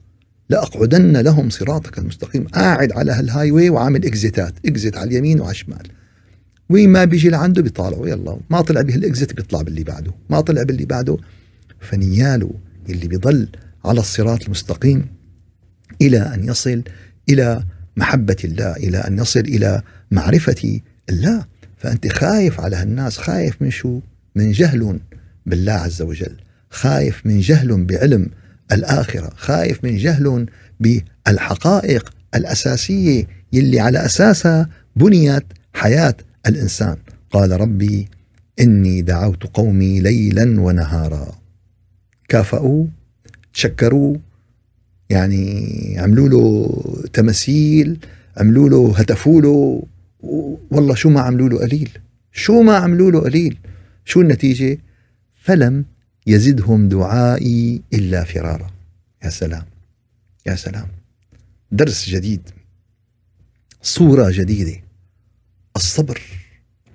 [0.50, 2.48] لأقعدن لهم صراطك المستقيم.
[2.48, 5.88] قاعد على هال highway وعامل exit ات exit على اليمين وعلى الشمال.
[6.70, 8.38] وين ما بيجي لعنده بيطالعه يلا.
[8.50, 10.12] ما طلع بهال exit بيطلع باللي بعده.
[10.30, 11.18] ما طلع باللي بعده.
[11.80, 12.52] فنياله
[12.90, 13.48] اللي بيضل
[13.86, 15.06] على الصراط المستقيم
[16.02, 16.84] إلى أن يصل
[17.30, 17.64] إلى
[17.98, 19.82] محبة الله إلى أن يصل إلى
[20.12, 20.80] معرفة
[21.10, 21.46] الله.
[21.78, 24.00] فأنت خايف على هالناس خايف من شو؟
[24.36, 25.00] من جهل
[25.46, 26.38] بالله عز وجل.
[26.70, 28.30] خايف من جهل بعلم
[28.72, 29.30] الآخرة.
[29.36, 30.46] خايف من جهل
[30.80, 36.16] بالحقائق الأساسية يلي على أساسها بنيت حياة
[36.48, 36.98] الإنسان.
[37.32, 38.08] قال ربي
[38.60, 41.32] إني دعوت قومي ليلا ونهارا.
[42.30, 42.86] كافأوا
[43.54, 44.16] شكروا
[45.10, 46.74] يعني عملوا له
[47.14, 47.98] تماثيل
[48.38, 49.84] عملوا له هتفوا له
[50.72, 51.90] والله شو ما عملوا له قليل.
[52.32, 53.58] شو ما عملوا له قليل.
[54.06, 54.78] شو النتيجة؟
[55.42, 55.86] فلم
[56.28, 58.72] يزدهم دعائي إلا فرارا.
[59.24, 59.66] يا سلام.
[60.46, 60.88] يا سلام.
[61.72, 62.50] درس جديد.
[63.82, 64.84] صورة جديدة.
[65.76, 66.22] الصبر.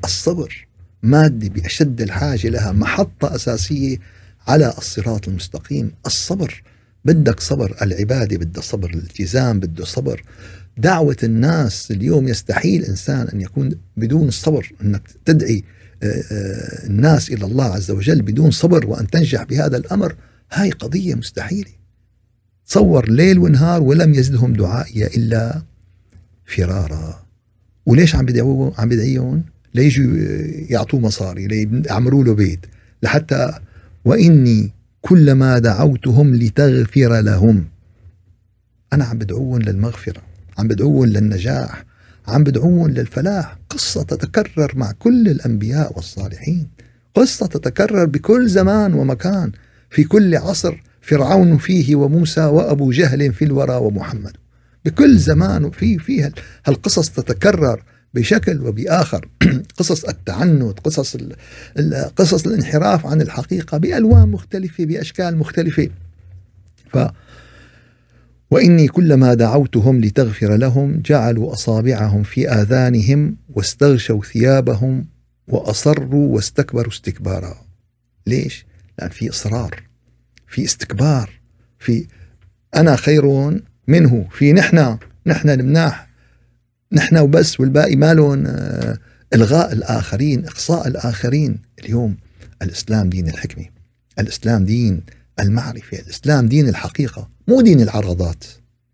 [0.04, 0.66] الصبر.
[1.02, 2.72] مادة بأشد الحاجة لها.
[2.72, 3.96] محطة أساسية
[4.48, 5.92] على الصراط المستقيم.
[6.06, 6.62] الصبر.
[7.04, 7.76] بدك صبر.
[7.82, 8.90] العبادة بدها صبر.
[8.90, 10.22] الالتزام بده صبر.
[10.76, 11.90] دعوة الناس.
[11.90, 14.72] اليوم يستحيل إنسان أن يكون بدون صبر.
[14.82, 15.64] أنك تدعي
[16.02, 20.14] الناس إلى الله عز وجل بدون صبر وأن تنجح بهذا الأمر
[20.52, 21.70] هاي قضية مستحيلة.
[22.66, 25.62] تصور ليل ونهار ولم يزدهم دعائي إلا
[26.44, 27.22] فرارا.
[27.86, 30.16] وليش عم بدعوه عم بدعيهم؟ ليجوا
[30.70, 32.66] يعطوه مصاري؟ ليعمروا له بيت؟
[33.02, 33.52] لحتى
[34.04, 37.64] وإني كلما دعوتهم لتغفر لهم
[38.92, 40.22] أنا عم بدعوهم للمغفرة
[40.58, 41.84] عم بدعوهم للنجاح.
[42.30, 43.58] عم بدعوهم للفلاح.
[43.70, 46.68] قصة تتكرر مع كل الأنبياء والصالحين.
[47.14, 49.52] قصة تتكرر بكل زمان ومكان.
[49.90, 54.36] في كل عصر فرعون فيه وموسى وأبو جهل في الورى ومحمد.
[54.84, 56.32] بكل زمان وفي فيها
[56.66, 57.82] هالقصص تتكرر
[58.14, 59.28] بشكل وبآخر.
[59.78, 61.16] قصص التعنت قصص
[62.16, 65.88] قصص الانحراف عن الحقيقة بألوان مختلفة بأشكال مختلفة.
[66.92, 66.98] ف
[68.50, 75.06] وإني كلما دعوتهم لتغفر لهم جعلوا أصابعهم في آذانهم واستغشوا ثيابهم
[75.48, 77.56] وأصروا واستكبروا استكبارا.
[78.26, 78.66] ليش؟
[78.98, 79.82] لأن في إصرار
[80.48, 81.30] في استكبار
[81.78, 82.06] في
[82.76, 83.50] أنا خير
[83.88, 86.08] منه في نحن نحن المناح
[86.92, 88.98] نحن وبس والباقي مالهم آه،
[89.34, 91.62] إلغاء الآخرين إقصاء الآخرين.
[91.84, 92.16] اليوم
[92.62, 93.64] الإسلام دين الحكمة
[94.18, 95.02] الإسلام دين
[95.40, 97.28] المعرفة الإسلام دين الحقيقة.
[97.50, 98.44] مو دين العرضات.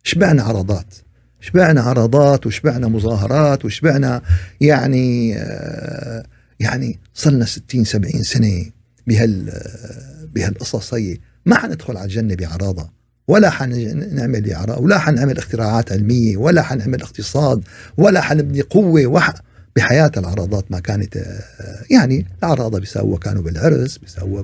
[0.02, 0.94] شبعنا عرضات.
[1.40, 4.22] شبعنا عرضات وشبعنا مظاهرات وشبعنا
[4.60, 6.24] يعني آه،
[6.60, 8.64] يعني صرنا 60 70 سنة
[9.06, 11.18] بهال آه، بهالقصص هي.
[11.46, 12.90] ما حندخل على الجنة بعراضة.
[13.28, 17.62] ولا حنعمل إعراء ولا حنعمل اختراعات علمية ولا حنعمل اقتصاد
[17.96, 19.34] ولا حنبني قوة وح
[19.76, 24.42] بحياة العراضات ما كانت آه، يعني العراضة بيساووا كانوا بالعرس بيساووا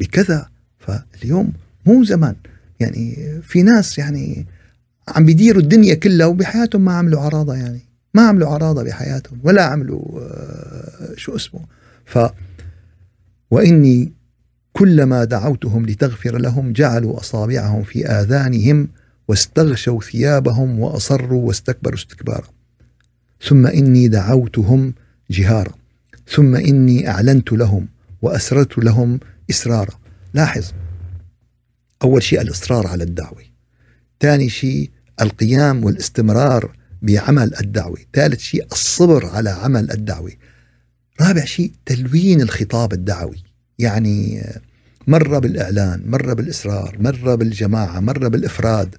[0.00, 0.48] بكذا.
[0.78, 1.52] فاليوم
[1.86, 2.34] مو زمان.
[2.82, 4.46] يعني في ناس يعني
[5.08, 7.80] عم بيديروا الدنيا كلها وبحياتهم ما عملوا عراضة يعني
[8.14, 11.60] ما عملوا عراضة بحياتهم ولا عملوا آه، شو اسمه.
[12.04, 12.18] ف
[13.50, 14.12] وإني
[14.72, 18.88] كلما دعوتهم لتغفر لهم جعلوا أصابعهم في آذانهم
[19.28, 22.48] واستغشوا ثيابهم وأصروا واستكبروا استكبارا.
[23.48, 24.94] ثم إني دعوتهم
[25.30, 25.72] جهارا.
[26.28, 27.88] ثم إني أعلنت لهم
[28.22, 29.94] وأسررت لهم إسرارا.
[30.34, 30.72] لاحظ
[32.04, 33.42] أول شيء الإصرار على الدعوة
[34.20, 40.32] ثاني شيء القيام والاستمرار بعمل الدعوة ثالث شيء الصبر على عمل الدعوة.
[41.20, 43.42] رابع شيء تلوين الخطاب الدعوي
[43.78, 44.44] يعني
[45.06, 48.94] مرة بالإعلان مرة بالإصرار مرة بالجماعة مرة بالإفراد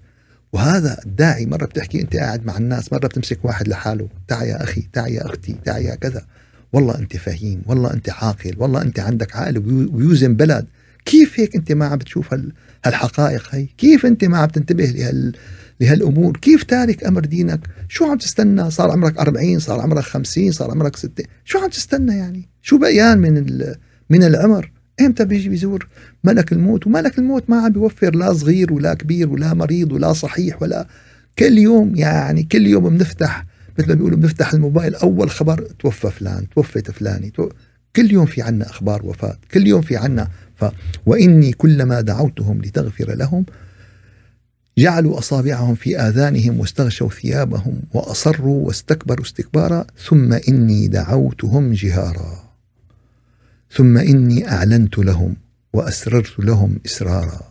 [0.53, 4.87] وهذا الداعي مرة بتحكي أنت قاعد مع الناس مرة بتمسك واحد لحاله تعا يا أخي
[4.93, 6.25] تعا يا أختي تعا يا كذا.
[6.73, 9.57] والله أنت فهيم والله أنت عاقل والله أنت عندك عقل
[9.93, 10.65] ويوزن بلد.
[11.05, 12.35] كيف هيك أنت ما عم بتشوف
[12.85, 15.35] هالحقائق هي؟ كيف أنت ما عم تنتبه لهال
[15.79, 20.71] لهالأمور؟ كيف تارك أمر دينك؟ شو عم تستنى؟ صار عمرك 40 صار عمرك 50 صار
[20.71, 21.11] عمرك 60
[21.45, 23.45] شو عم تستنى يعني؟ شو بقيان من
[24.09, 25.87] من العمر إمتى بيجي بيزور
[26.23, 30.61] ملك الموت؟ وملك الموت ما عم بيوفر لا صغير ولا كبير ولا مريض ولا صحيح
[30.61, 30.87] ولا
[31.39, 33.45] كل يوم يعني كل يوم بنفتح
[33.79, 37.49] مثل ما بيقولوا بنفتح الموبايل أول خبر توفى فلان توفت فلاني تو...
[37.95, 40.27] كل يوم في عنا أخبار وفاة كل يوم في عنا
[40.69, 40.73] ف...
[41.05, 43.45] وإني كلما دعوتهم لتغفر لهم
[44.77, 52.43] جعلوا أصابعهم في آذانهم واستغشوا ثيابهم وأصروا واستكبروا استكبارا ثم إني دعوتهم جهارا.
[53.71, 55.35] ثم إني أعلنت لهم
[55.73, 57.41] وأسررت لهم إسرارا.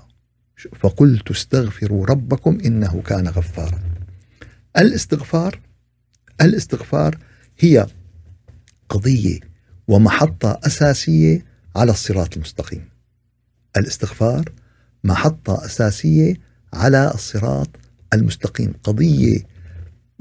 [0.81, 3.81] فقلت استغفروا ربكم إنه كان غفارا.
[4.79, 5.61] الاستغفار
[6.41, 7.19] الاستغفار
[7.59, 7.87] هي
[8.89, 9.41] قضية
[9.89, 11.45] ومحطة أساسية
[11.77, 12.92] على الصراط المستقيم.
[13.77, 14.53] الاستغفار
[15.05, 16.37] محطة أساسية
[16.75, 17.69] على الصراط
[18.15, 19.47] المستقيم قضية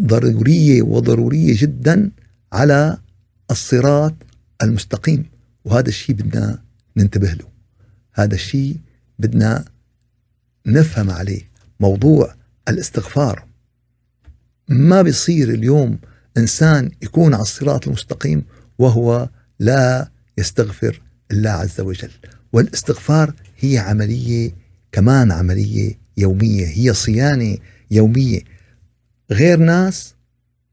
[0.01, 2.11] ضرورية وضرورية جدا
[2.53, 2.97] على
[3.51, 4.13] الصراط
[4.63, 5.25] المستقيم.
[5.65, 6.61] وهذا الشيء بدنا
[6.97, 7.47] ننتبه له.
[8.13, 8.77] هذا الشيء
[9.19, 9.65] بدنا
[10.65, 11.51] نفهم عليه.
[11.79, 12.35] موضوع
[12.69, 13.45] الاستغفار.
[14.69, 15.99] ما بيصير اليوم
[16.37, 18.45] إنسان يكون على الصراط المستقيم
[18.79, 22.11] وهو لا يستغفر الله عز وجل.
[22.53, 24.51] والاستغفار هي عملية
[24.91, 27.57] كمان عملية يومية هي صيانة
[27.91, 28.39] يومية.
[29.31, 30.15] غير ناس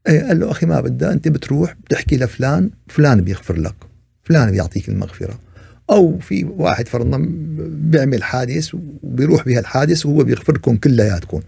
[0.07, 3.75] إيه قال له أخي ما بدها أنت بتروح بتحكي لفلان فلان بيغفر لك
[4.23, 5.39] فلان بيعطيك المغفرة.
[5.89, 7.17] أو في واحد فرضنا
[7.69, 11.41] بيعمل حادث وبيروح بها الحادث وهو بيغفركم كلياتكم.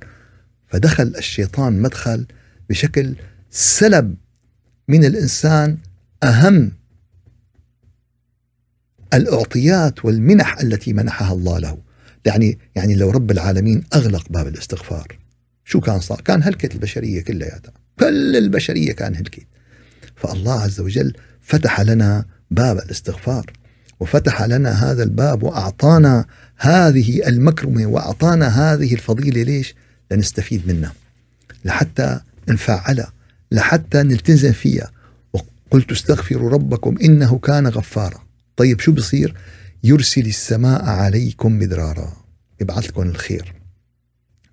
[0.67, 2.25] فدخل الشيطان مدخل
[2.69, 3.15] بشكل
[3.49, 4.15] سلب
[4.87, 5.77] من الإنسان
[6.23, 6.71] أهم
[9.13, 11.77] الأعطيات والمنح التي منحها الله له.
[12.25, 15.17] يعني يعني لو رب العالمين أغلق باب الاستغفار
[15.65, 17.73] شو كان صار؟ كان هلكت البشرية كلياتها.
[17.99, 19.47] كل البشرية كان هلكت.
[20.15, 23.53] فالله عز وجل فتح لنا باب الاستغفار
[23.99, 26.25] وفتح لنا هذا الباب وأعطانا
[26.57, 29.75] هذه المكرمة وأعطانا هذه الفضيلة ليش؟
[30.11, 30.93] لنستفيد منها
[31.65, 32.19] لحتى
[32.49, 33.13] نفعلها
[33.51, 34.91] لحتى نلتزم فيها.
[35.33, 38.30] وقلت استغفروا ربكم إنه كان غفارا.
[38.57, 39.35] طيب شو بصير؟
[39.83, 42.13] يرسل السماء عليكم مدرارا.
[42.61, 43.53] يبعث لكم الخير.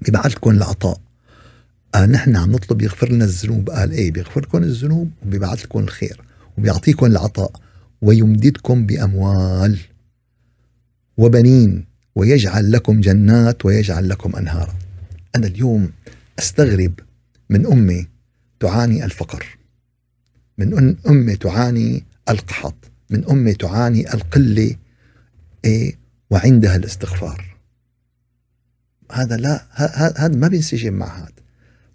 [0.08, 1.00] يبعث لكم العطاء.
[1.94, 3.70] آه نحن عم نطلب يغفر لنا الذنوب.
[3.70, 6.20] قال إيه بيغفر لكم الذنوب وبيبعث لكم الخير
[6.58, 7.52] وبيعطيكم العطاء
[8.02, 9.78] ويمددكم بأموال
[11.16, 11.84] وبنين
[12.14, 14.74] ويجعل لكم جنات ويجعل لكم أنهارا.
[15.36, 15.90] أنا اليوم
[16.38, 17.00] أستغرب
[17.50, 18.08] من أمي
[18.60, 19.58] تعاني الفقر.
[20.58, 22.74] من أمي تعاني القحط.
[23.10, 24.76] من أمي تعاني القلة
[25.64, 25.98] إيه
[26.30, 27.56] وعندها الاستغفار.
[29.12, 31.32] هذا لا هذا ما بينسجم مع هذا.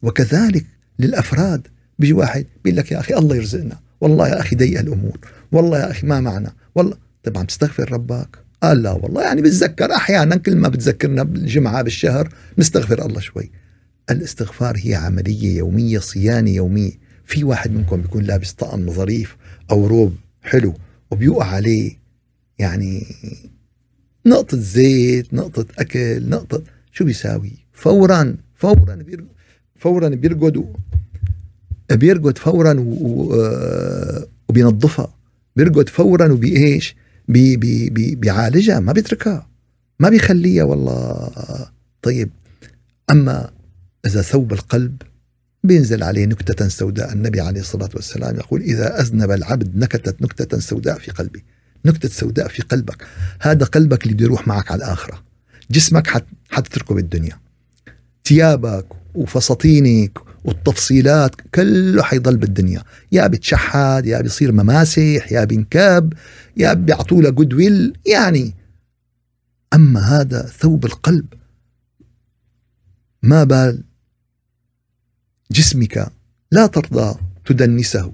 [0.01, 0.65] وكذلك
[0.99, 1.67] للأفراد
[1.99, 3.79] بيجي واحد بيقول لك يا أخي الله يرزقنا.
[4.01, 5.19] والله يا أخي ضيق الأمور.
[5.51, 6.53] والله يا أخي ما معنا.
[6.75, 9.23] والله طيب عم تستغفر ربك؟ قال لا والله.
[9.23, 13.51] يعني بتذكر أحيانا كل ما بتذكرنا بالجمعة بالشهر نستغفر الله شوي.
[14.09, 16.91] الاستغفار هي عملية يومية صيانة يومية.
[17.25, 19.37] في واحد منكم بيكون لابس طقم ظريف
[19.71, 20.73] أو روب حلو
[21.13, 21.99] وبيوقع عليه.
[22.59, 23.05] يعني
[24.25, 29.25] نقطة زيت نقطة أكل نقطة شو بيساوي؟ فورا فورا بير
[29.75, 30.65] فورا بيرقد
[31.91, 32.75] بيرقد فورا
[34.49, 35.15] وبينظفها.
[35.55, 36.95] بيرقد فورا وبايش
[37.27, 39.49] بي بي بي بيعالجها ما بيتركها
[39.99, 41.31] ما بيخليها والله.
[42.01, 42.29] طيب
[43.11, 43.51] أما
[44.05, 45.01] إذا ثوب القلب
[45.63, 47.13] بينزل عليه نكتة سوداء.
[47.13, 51.41] النبي عليه الصلاة والسلام يقول إذا أذنب العبد نكتت نكتة سوداء في قلبه
[51.85, 53.07] نكتة سوداء في قلبك.
[53.41, 55.23] هذا قلبك اللي بيروح معك على الآخرة.
[55.71, 57.39] جسمك حت حتتركه بالدنيا.
[58.25, 62.83] ثيابك وفساتينك والتفصيلات كله حيضل بالدنيا.
[63.11, 66.13] يا بتشحد يا بيصير مماسح يا بنكب
[66.57, 68.55] يا بيعطوا له جود ويل يعني
[69.73, 71.25] أما هذا ثوب القلب
[73.23, 73.83] ما بال
[75.53, 76.07] جسمك
[76.51, 78.11] لا ترضى تدنسه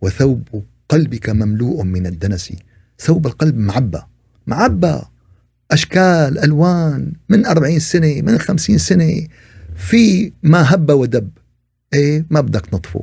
[0.00, 0.42] وثوب
[0.88, 2.52] قلبك مملوء من الدنس.
[2.98, 4.00] ثوب القلب معبى
[4.46, 5.00] معبى.
[5.70, 9.26] أشكال ألوان من أربعين سنة من خمسين سنة.
[9.76, 11.30] في ما هب ودب
[11.94, 13.02] إيه ما بدك نطفه.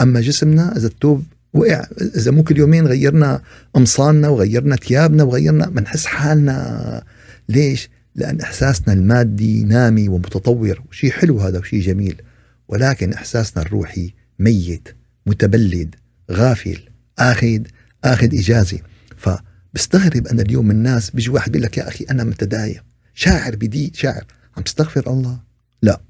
[0.00, 1.86] أما جسمنا إذا التوب وقع
[2.16, 3.42] إذا مو كل يومين غيرنا
[3.74, 7.02] قمصاننا وغيرنا ثيابنا وغيرنا بنحس حالنا.
[7.48, 12.22] ليش؟ لأن إحساسنا المادي نامي ومتطور وشيء حلو هذا وشيء جميل.
[12.68, 14.88] ولكن إحساسنا الروحي ميت
[15.26, 15.94] متبلد
[16.30, 16.80] غافل
[17.18, 17.60] آخذ
[18.04, 18.78] آخذ إجازة.
[19.16, 22.80] فبستغرب أنا اليوم الناس بيجي واحد بيقول لك يا أخي أنا متداين
[23.14, 24.24] شاعر بدي شاعر.
[24.56, 25.40] عم تستغفر الله؟
[25.82, 26.00] لا.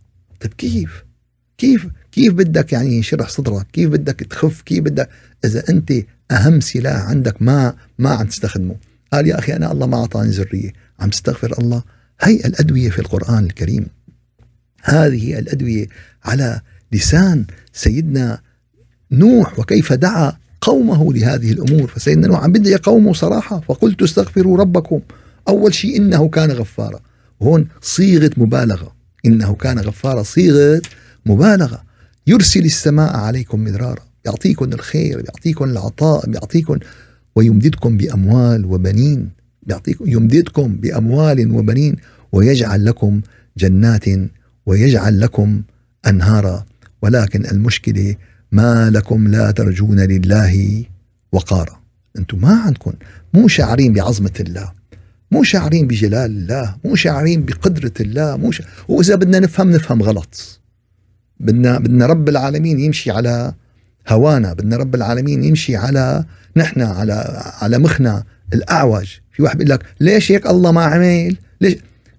[0.41, 1.05] طيب كيف؟
[1.59, 5.09] كيف؟ كيف بدك يعني ينشرح صدرك؟ كيف بدك تخف؟ كيف بدك؟
[5.45, 5.93] إذا أنت
[6.31, 8.77] أهم سلاح عندك ما ما عم تستخدمه.
[9.13, 10.73] قال يا أخي أنا الله ما أعطاني ذرية.
[11.01, 11.83] عم تستغفر الله؟
[12.21, 13.87] هي الأدوية في القرآن الكريم.
[14.83, 15.87] هذه الأدوية
[16.29, 16.61] على
[16.93, 18.41] لسان سيدنا
[19.13, 21.87] نوح وكيف دعا قومه لهذه الأمور.
[21.89, 23.61] فسيدنا نوح عم بدعي قومه صراحة.
[23.61, 25.01] فقلت استغفروا ربكم.
[25.49, 27.01] أول شيء إنه كان غفارا.
[27.43, 28.93] هون صيغة مبالغة.
[29.27, 30.23] إنه كان غفارا.
[30.23, 30.83] صيغة
[31.27, 31.83] مبالغة.
[32.27, 34.03] يرسل السماء عليكم مدرارا.
[34.25, 36.79] يعطيكم الخير يعطيكم العطاء يعطيكم
[37.37, 39.31] ويمددكم بأموال وبنين.
[39.67, 41.97] يعطيكم يمددكم بأموال وبنين.
[42.33, 43.21] ويجعل لكم
[43.59, 44.05] جنات
[44.67, 45.63] ويجعل لكم
[46.07, 46.65] انهارا
[47.03, 48.17] ولكن المشكلة
[48.53, 50.85] ما لكم لا ترجون لله
[51.33, 51.81] وقارا.
[52.19, 52.93] أنتم ما عندكم
[53.35, 54.73] مو شاعرين بعظمة الله
[55.31, 58.63] مو شاعرين بجلال الله مو شاعرين بقدرة الله مو ش...
[58.89, 60.61] وإذا بدنا نفهم نفهم غلط.
[61.41, 63.53] بدنا بدنا رب العالمين يمشي على
[64.09, 66.25] هوانا بدنا رب العالمين يمشي على
[66.57, 68.25] نحن على على مخنا
[68.55, 69.09] الأعوج.
[69.33, 71.77] في واحد بيقول لك ليش هيك الله ما عمل؟ ليش؟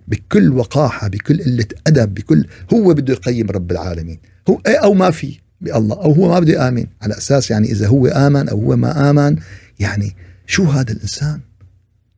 [0.09, 4.19] بكل وقاحة بكل قلة أدب بكل هو بده يقيم رب العالمين.
[4.49, 6.85] هو إيه أو ما في بالله أو هو ما بده يآمن.
[7.01, 9.35] على أساس يعني إذا هو آمن أو هو ما آمن
[9.79, 10.15] يعني
[10.47, 11.39] شو هذا الإنسان؟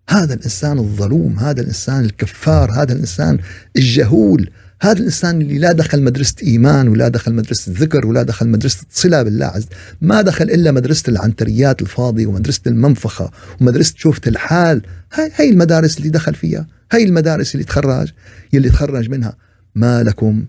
[0.09, 3.39] هذا الإنسان الظلوم هذا الإنسان الكفار هذا الإنسان
[3.77, 4.49] الجهول
[4.81, 9.23] هذا الإنسان اللي لا دخل مدرسة إيمان ولا دخل مدرسة ذكر ولا دخل مدرسة صلة
[9.23, 9.65] بالله عز
[10.01, 13.31] ما دخل إلا مدرسة العنتريات الفاضية ومدرسة المنفخة
[13.61, 14.81] ومدرسة شوفة الحال.
[15.13, 16.67] هاي هاي المدارس اللي دخل فيها.
[16.91, 18.11] هاي المدارس اللي تخرج
[18.53, 19.37] يلي تخرج منها
[19.75, 20.45] ما لكم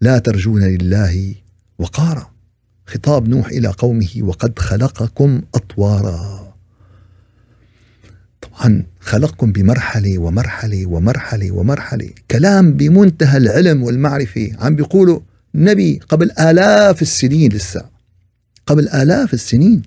[0.00, 1.34] لا ترجون لله
[1.78, 2.30] وقارا.
[2.86, 6.54] خطاب نوح إلى قومه وقد خلقكم أطوارا.
[8.40, 12.10] طبعا خلقكم بمرحلة ومرحلة ومرحلة ومرحلة.
[12.30, 14.50] كلام بمنتهى العلم والمعرفة.
[14.58, 15.20] عم بيقولوا
[15.54, 17.84] نبي قبل آلاف السنين لسه.
[18.66, 19.82] قبل آلاف السنين.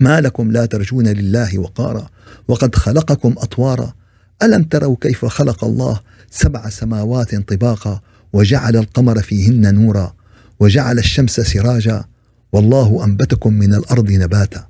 [0.00, 2.10] ما لكم لا ترجون لله وقارا.
[2.48, 3.94] وقد خلقكم أطوارا.
[4.42, 8.00] ألم تروا كيف خلق الله سبع سماوات طباقا
[8.32, 10.14] وجعل القمر فيهن نورا
[10.60, 12.04] وجعل الشمس سراجا
[12.52, 14.66] والله أنبتكم من الأرض نباتا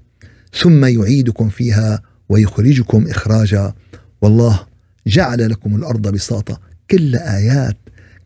[0.63, 3.75] ثم يعيدكم فيها ويخرجكم إخراجا
[4.23, 4.61] والله
[5.07, 6.61] جعل لكم الأرض بساطة
[6.91, 7.77] كل آيات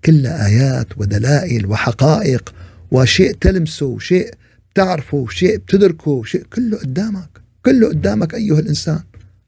[0.05, 2.55] كل آيات ودلائل وحقائق
[2.91, 4.35] وشيء تلمسه وشيء
[4.75, 9.01] تعرفه وشيء بتدركه شيء كله قدامك كله قدامك أيها الإنسان.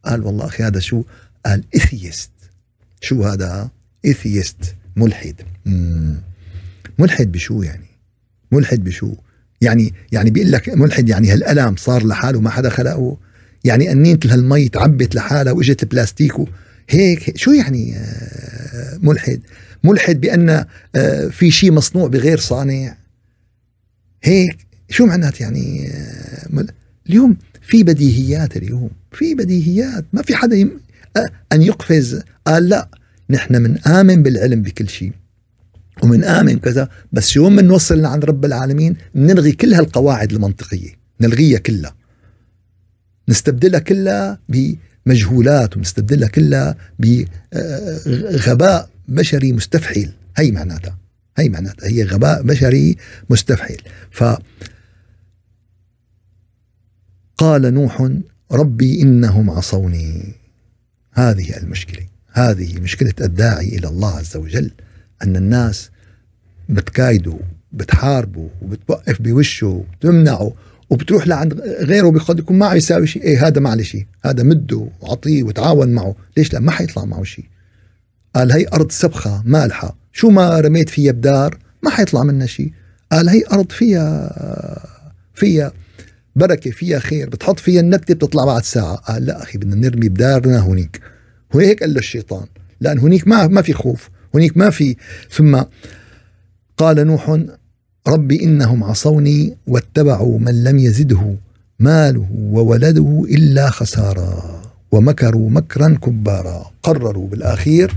[0.05, 1.03] قال والله أخي هذا شو؟
[1.47, 2.31] قال atheist
[3.01, 3.71] شو هذا؟
[4.07, 4.75] atheist.
[4.97, 5.35] ملحد.
[5.67, 6.17] مم.
[6.99, 7.87] ملحد بشو يعني؟
[8.53, 9.15] ملحد بشو؟
[9.61, 13.17] يعني يعني بيقول لك ملحد يعني هالقلم صار لحاله ما حدا خلقه؟
[13.65, 16.33] يعني أنينة هالمي تعبت لحالها وإجت البلاستيك
[16.89, 19.41] هيك شو يعني آه، ملحد؟
[19.85, 20.65] ملحد بأن
[20.97, 22.97] آه، في شيء مصنوع بغير صانع؟
[24.23, 24.67] هيك.
[24.91, 26.67] شو معنات يعني آه،
[27.09, 28.91] اليوم في بديهيات اليوم.
[29.13, 30.05] في بديهيات.
[30.13, 30.81] ما في حدا يم...
[31.53, 32.23] أن يقفز.
[32.47, 32.89] قال لا
[33.31, 35.13] نحن من آمن بالعلم بكل شيء
[36.03, 36.89] ومن آمن كذا.
[37.13, 40.91] بس يوم من نوصل لعند رب العالمين؟ نلغي كل هالقواعد المنطقية
[41.21, 41.95] نلغيها كلها.
[43.29, 50.99] نستبدلها كلها بمجهولات ونستبدلها كلها بغباء بشري مستفحل هي معناتها
[51.39, 52.97] هي معناتها هي غباء بشري
[53.31, 53.77] مستفحل
[54.11, 54.25] ف
[57.37, 58.11] قال نوح
[58.53, 60.35] ربي إنهم عصوني.
[61.17, 62.07] هذه المشكلة.
[62.33, 64.71] هذه مشكلة الداعي إلى الله عز وجل
[65.23, 65.91] أن الناس
[66.69, 67.39] بتكايدوا
[67.73, 70.53] بتحاربوا وبتوقف بوشه وبتمنعه
[70.91, 73.23] وبتروح لعند غيره بقد يكون معه يساوي شيء.
[73.23, 74.07] إيه هذا ما شيء.
[74.25, 76.15] هذا مده وعطيه وتعاون معه.
[76.37, 77.45] ليش لا؟ ما حيطلع معه شيء.
[78.35, 79.97] قال هي أرض سبخة مالحة.
[80.13, 82.73] شو ما رميت فيها بدار ما حيطلع منها شيء.
[83.13, 84.33] قال هي أرض فيها
[85.35, 85.73] فيها
[86.37, 88.95] بركة فيها خير بتحط فيها النبته بتطلع بعد ساعة.
[88.95, 91.01] قال لا أخي بدنا نرمي بدارنا هونيك.
[91.55, 92.47] وهيك قال له الشيطان
[92.81, 94.11] لأن هونيك ما ما في خوف.
[94.35, 94.97] هونيك ما في.
[95.31, 95.63] ثم
[96.77, 97.41] قال نوح
[98.09, 101.35] رب إنهم عصوني واتبعوا من لم يزده
[101.79, 104.63] ماله وولده إلا خسارا
[104.93, 106.71] ومكروا مكرا كبارا.
[106.83, 107.95] قرروا بالأخير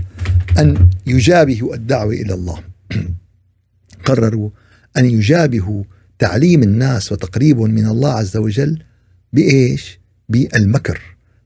[0.58, 2.58] أن يجابهوا الدعوة إلى الله.
[4.06, 4.50] قرروا
[4.96, 5.84] أن يجابهوا
[6.20, 8.82] تعليم الناس وتقريب من الله عز وجل
[9.32, 11.00] بإيش؟ بالمكر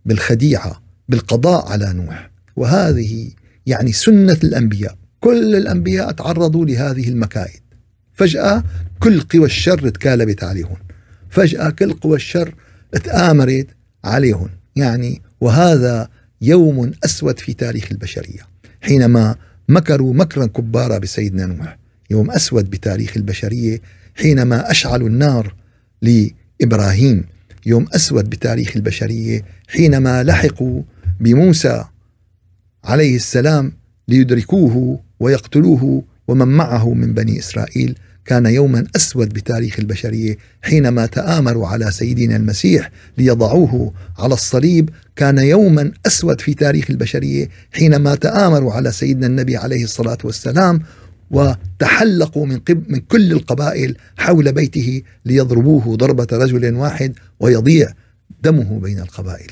[0.05, 2.31] بالخديعة بالقضاء على نوح.
[2.57, 3.31] وهذه
[3.67, 4.97] يعني سنة الأنبياء.
[5.21, 7.61] كل الأنبياء تعرضوا لهذه المكائد
[8.13, 8.65] فجأة
[9.01, 10.77] كل قوى الشر تكالبت عليهم
[11.31, 12.55] فجأة كل قوى الشر
[13.05, 13.67] تآمرت
[14.05, 16.09] عليهم يعني وهذا
[16.41, 18.41] يوم أسود في تاريخ البشرية.
[18.81, 19.37] حينما
[19.69, 21.79] مكروا مكرا كبارا بسيدنا نوح
[22.11, 23.81] يوم أسود بتاريخ البشرية
[24.15, 25.55] حينما أشعلوا النار
[26.03, 27.25] لإبراهيم
[27.67, 30.83] يوم أسود بتاريخ البشرية حينما لحقوا
[31.21, 31.85] بموسى
[32.85, 33.73] عليه السلام
[34.09, 40.37] ليدركوه ويقتلوه ومن معه من بني إسرائيل كان يوما أسود بتاريخ البشرية.
[40.63, 47.49] حينما تآمروا على سيدنا المسيح ليضعوه على الصليب كان يوما أسود في تاريخ البشرية.
[47.73, 50.81] حينما تآمروا على سيدنا النبي عليه الصلاة والسلام
[51.35, 57.93] وتحلقوا من قب من كل القبائل حول بيته ليضربوه ضربة رجل واحد ويضيع
[58.43, 59.51] دمه بين القبائل.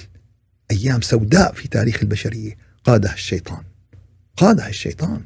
[0.71, 2.57] أيام سوداء في تاريخ البشرية.
[2.85, 3.63] قادها الشيطان.
[4.37, 5.21] قادها الشيطان.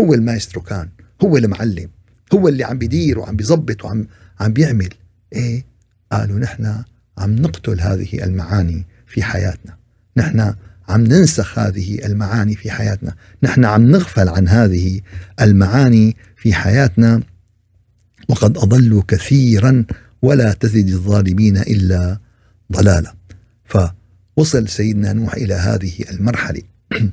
[0.00, 0.88] هو المايسترو كان.
[1.24, 1.88] هو المعلم.
[2.34, 4.06] هو اللي عم بيدير وعم بيظبط وعم
[4.40, 4.94] عم بيعمل.
[5.32, 5.66] إيه؟
[6.12, 6.82] قالوا نحن
[7.18, 9.76] عم نقتل هذه المعاني في حياتنا.
[10.16, 10.54] نحن
[10.92, 13.14] عم ننسخ هذه المعاني في حياتنا.
[13.42, 15.00] نحن عم نغفل عن هذه
[15.40, 17.22] المعاني في حياتنا.
[18.28, 19.84] وقد أضلوا كثيرا
[20.22, 22.18] ولا تزد الظالمين إلا
[22.72, 23.14] ضلالا.
[23.64, 26.62] فوصل سيدنا نوح إلى هذه المرحلة.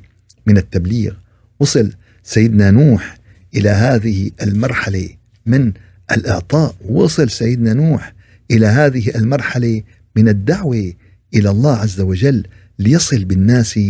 [0.46, 1.14] من التبليغ.
[1.60, 3.18] وصل سيدنا نوح
[3.54, 5.08] إلى هذه المرحلة
[5.46, 5.72] من
[6.12, 6.74] الإعطاء.
[6.84, 8.14] وصل سيدنا نوح
[8.50, 9.82] إلى هذه المرحلة
[10.16, 10.92] من الدعوة
[11.34, 12.46] إلى الله عز وجل.
[12.80, 13.80] ليصل بالناس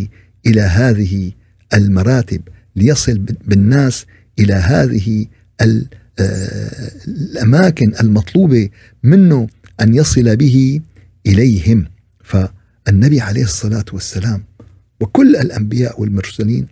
[0.47, 1.33] إلى هذه
[1.75, 2.43] المراتب
[2.77, 4.07] ليصل بالناس
[4.39, 5.27] إلى هذه
[5.61, 8.69] آه، الأماكن المطلوبة
[9.03, 9.47] منه
[9.81, 10.81] أن يصل به
[11.27, 11.87] إليهم.
[12.25, 14.45] فالنبي عليه الصلاة والسلام
[15.01, 16.67] وكل الأنبياء والمرسلين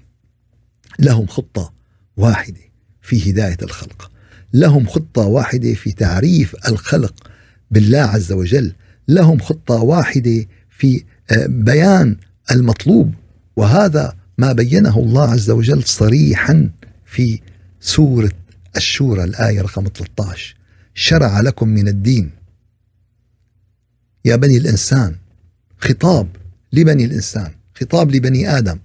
[0.98, 1.72] لهم خطة
[2.16, 2.60] واحدة
[3.02, 4.10] في هداية الخلق
[4.52, 7.30] لهم خطة واحدة في تعريف الخلق
[7.70, 8.74] بالله عز وجل
[9.08, 12.16] لهم خطة واحدة في بيان
[12.50, 13.14] المطلوب
[13.56, 16.70] وهذا ما بينه الله عز وجل صريحا
[17.06, 17.40] في
[17.80, 18.32] سورة
[18.76, 20.56] الشورى الآية رقم 13
[20.94, 22.30] شرع لكم من الدين.
[24.24, 25.16] يا بني الإنسان
[25.78, 26.28] خطاب
[26.72, 28.78] لبني الإنسان خطاب لبني آدم.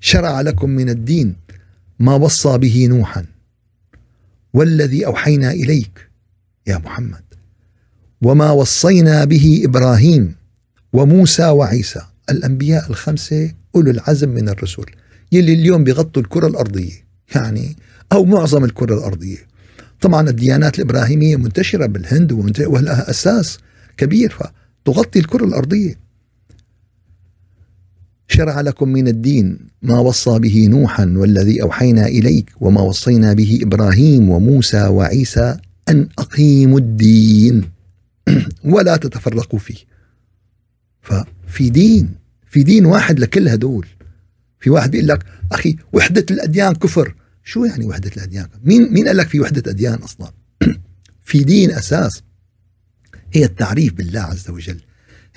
[0.00, 1.36] شرع لكم من الدين
[1.98, 3.26] ما وصى به نوحا.
[4.54, 6.08] والذي أوحينا إليك
[6.66, 7.24] يا محمد.
[8.22, 10.34] وما وصينا به إبراهيم.
[10.94, 14.84] وموسى وعيسى الأنبياء الخمسة أولو العزم من الرسل
[15.32, 17.76] يلي اليوم بيغطوا الكرة الأرضية يعني
[18.12, 19.38] أو معظم الكرة الأرضية.
[20.00, 23.58] طبعا الديانات الإبراهيمية منتشرة بالهند ولها أساس
[23.96, 24.34] كبير
[24.84, 25.98] فتغطي الكرة الأرضية.
[28.28, 34.30] شرع لكم من الدين ما وصى به نوحا والذي أوحينا إليك وما وصينا به إبراهيم
[34.30, 35.56] وموسى وعيسى
[35.88, 37.70] أن أقيموا الدين.
[38.64, 39.93] ولا تتفرقوا فيه.
[41.04, 42.14] ففي دين
[42.46, 43.86] في دين واحد لكل هدول.
[44.60, 47.14] في واحد بيقول لك أخي وحدة الأديان كفر.
[47.44, 50.32] شو يعني وحدة الأديان؟ مين مين قال لك في وحدة أديان أصلا؟
[51.28, 52.22] في دين أساس
[53.32, 54.80] هي التعريف بالله عز وجل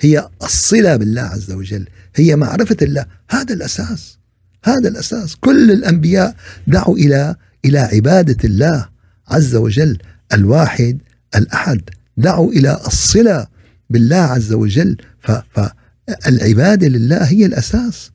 [0.00, 3.06] هي الصلة بالله عز وجل هي معرفة الله.
[3.30, 4.18] هذا الأساس
[4.64, 5.36] هذا الأساس.
[5.36, 8.88] كل الأنبياء دعوا إلى إلى عبادة الله
[9.28, 9.98] عز وجل
[10.32, 10.98] الواحد
[11.36, 11.82] الأحد.
[12.16, 13.46] دعوا إلى الصلة
[13.90, 14.96] بالله عز وجل.
[15.20, 18.10] فالعبادة لله هي الأساس.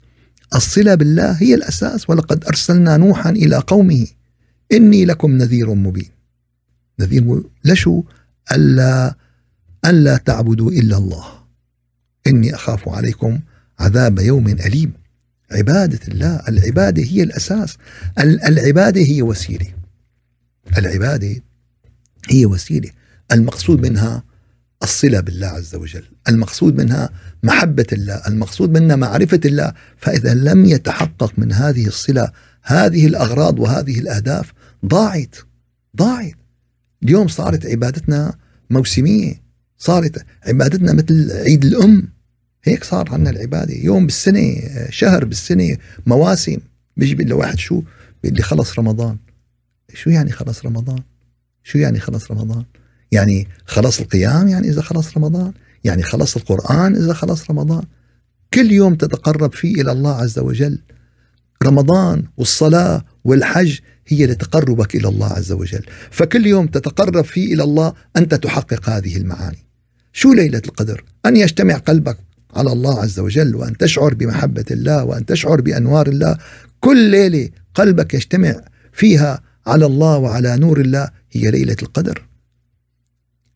[0.55, 2.09] الصلة بالله هي الأساس.
[2.09, 4.07] ولقد أرسلنا نوحا إلى قومه
[4.71, 6.09] إني لكم نذير مبين.
[6.99, 8.03] نذير لشو؟
[8.51, 9.15] ألا
[9.85, 11.25] ألا تعبدوا إلا الله.
[12.27, 13.39] إني أخاف عليكم
[13.79, 14.93] عذاب يوم أليم.
[15.51, 16.41] عبادة الله.
[16.47, 17.77] العبادة هي الأساس.
[18.19, 19.67] العبادة هي وسيلة.
[20.77, 21.41] العبادة
[22.29, 22.89] هي وسيلة.
[23.31, 24.23] المقصود منها
[24.83, 26.03] الصلة بالله عز وجل.
[26.27, 27.09] المقصود منها
[27.43, 29.73] محبة الله المقصود منها معرفة الله.
[29.97, 32.31] فإذا لم يتحقق من هذه الصلة
[32.63, 34.53] هذه الأغراض وهذه الأهداف
[34.85, 35.35] ضاعت
[35.97, 36.33] ضاعت.
[37.03, 38.37] اليوم صارت عبادتنا
[38.69, 39.43] موسمية
[39.77, 42.13] صارت عبادتنا مثل عيد الأم.
[42.63, 43.73] هيك صار عندنا العبادة.
[43.73, 44.55] يوم بالسنة
[44.89, 46.57] شهر بالسنة مواسم.
[46.97, 47.81] بيجي بيقول واحد شو؟
[48.23, 49.17] بيقول لي خلص رمضان.
[49.93, 50.99] شو يعني خلص رمضان؟
[51.63, 52.63] شو يعني خلص رمضان؟
[53.13, 55.53] يعني خلص القيام يعني إذا خلص رمضان
[55.83, 57.83] يعني خلص القرآن إذا خلص رمضان.
[58.53, 60.79] كل يوم تتقرب فيه إلى الله عز وجل.
[61.63, 65.85] رمضان والصلاة والحج هي لتقربك إلى الله عز وجل.
[66.11, 69.65] فكل يوم تتقرب فيه إلى الله أنت تحقق هذه المعاني.
[70.13, 72.17] شو ليلة القدر؟ أن يجتمع قلبك
[72.55, 76.37] على الله عز وجل وأن تشعر بمحبة الله وأن تشعر بأنوار الله.
[76.79, 78.61] كل ليلة قلبك يجتمع
[78.93, 82.32] فيها على الله وعلى نور الله هي ليلة القدر.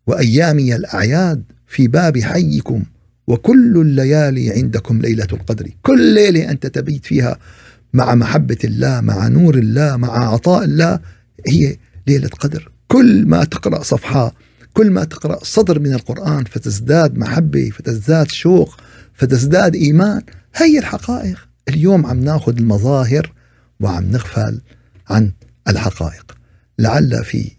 [0.08, 2.84] وأيامي الأعياد في باب حيكم
[3.28, 5.70] وكل الليالي عندكم ليلة القدر.
[5.82, 7.40] كل ليلة أنت تبيت فيها
[7.94, 11.00] مع محبة الله مع نور الله مع عطاء الله
[11.48, 11.78] هي
[12.08, 12.72] ليلة قدر.
[12.88, 14.34] كل ما تقرأ صفحة
[14.74, 18.78] كل ما تقرأ صدر من القرآن فتزداد محبة فتزداد شوق
[19.14, 20.22] فتزداد إيمان.
[20.56, 21.48] هي الحقائق.
[21.70, 23.34] اليوم عم ناخذ المظاهر
[23.80, 24.62] وعم نغفل
[25.10, 25.32] عن
[25.68, 26.38] الحقائق.
[26.80, 27.52] لعل في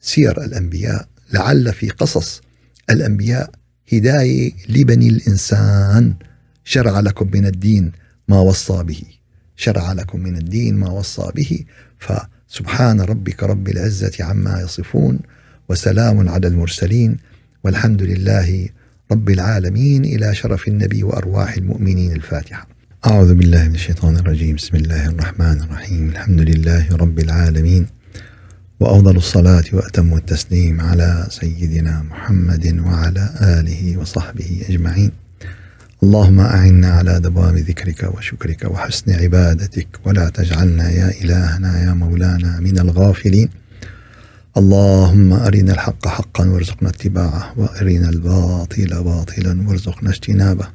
[0.00, 2.40] سير الأنبياء لعل في قصص
[2.90, 3.50] الأنبياء
[3.92, 6.14] هداية لبني الإنسان.
[6.64, 7.92] شرع لكم من الدين
[8.28, 9.02] ما وصى به.
[9.56, 11.64] شرع لكم من الدين ما وصى به.
[11.98, 15.18] فسبحان ربك رب العزة عما يصفون
[15.68, 17.16] وسلام على المرسلين.
[17.64, 18.68] والحمد لله
[19.12, 20.04] رب العالمين.
[20.04, 22.68] إلى شرف النبي وأرواح المؤمنين الفاتحة.
[23.06, 24.56] أعوذ بالله من الشيطان الرجيم.
[24.56, 26.08] بسم الله الرحمن الرحيم.
[26.08, 27.86] الحمد لله رب العالمين.
[28.80, 35.12] وأفضل الصلاة وأتم التسليم على سيدنا محمد وعلى آله وصحبه أجمعين.
[36.02, 39.88] اللهم أعنا على دوام ذكرك وشكرك وحسن عبادتك.
[40.04, 43.48] ولا تجعلنا يا إلهنا يا مولانا من الغافلين.
[44.56, 47.52] اللهم أرنا الحق حقا وارزقنا اتباعه.
[47.56, 50.68] وأرنا الباطل باطلا وارزقنا اجتنابه.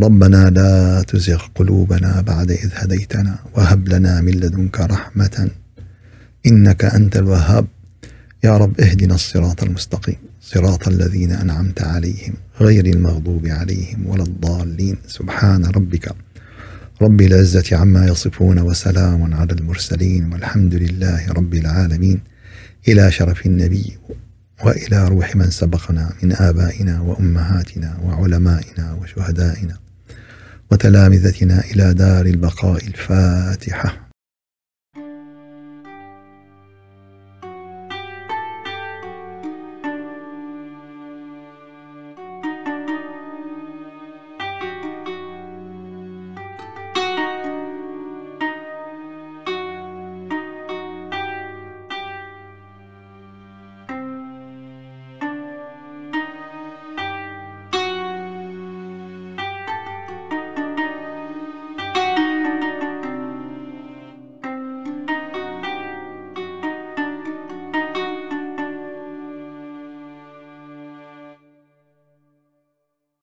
[0.00, 3.38] ربنا لا تزغ قلوبنا بعد إذ هديتنا.
[3.54, 5.50] وهب لنا من لدنك رحمة
[6.46, 7.66] إنك أنت الوهاب.
[8.44, 10.16] يا رب اهدنا الصراط المستقيم.
[10.40, 14.96] صراط الذين أنعمت عليهم غير المغضوب عليهم ولا الضالين.
[15.06, 16.14] سبحان ربك.
[17.02, 22.20] رب العزة عما يصفون وسلام على المرسلين والحمد لله رب العالمين.
[22.88, 23.98] إلى شرف النبي
[24.64, 29.78] وإلى روح من سبقنا من آبائنا وأمهاتنا وعلمائنا وشهدائنا
[30.70, 34.09] وتلامذتنا إلى دار البقاء الفاتحة.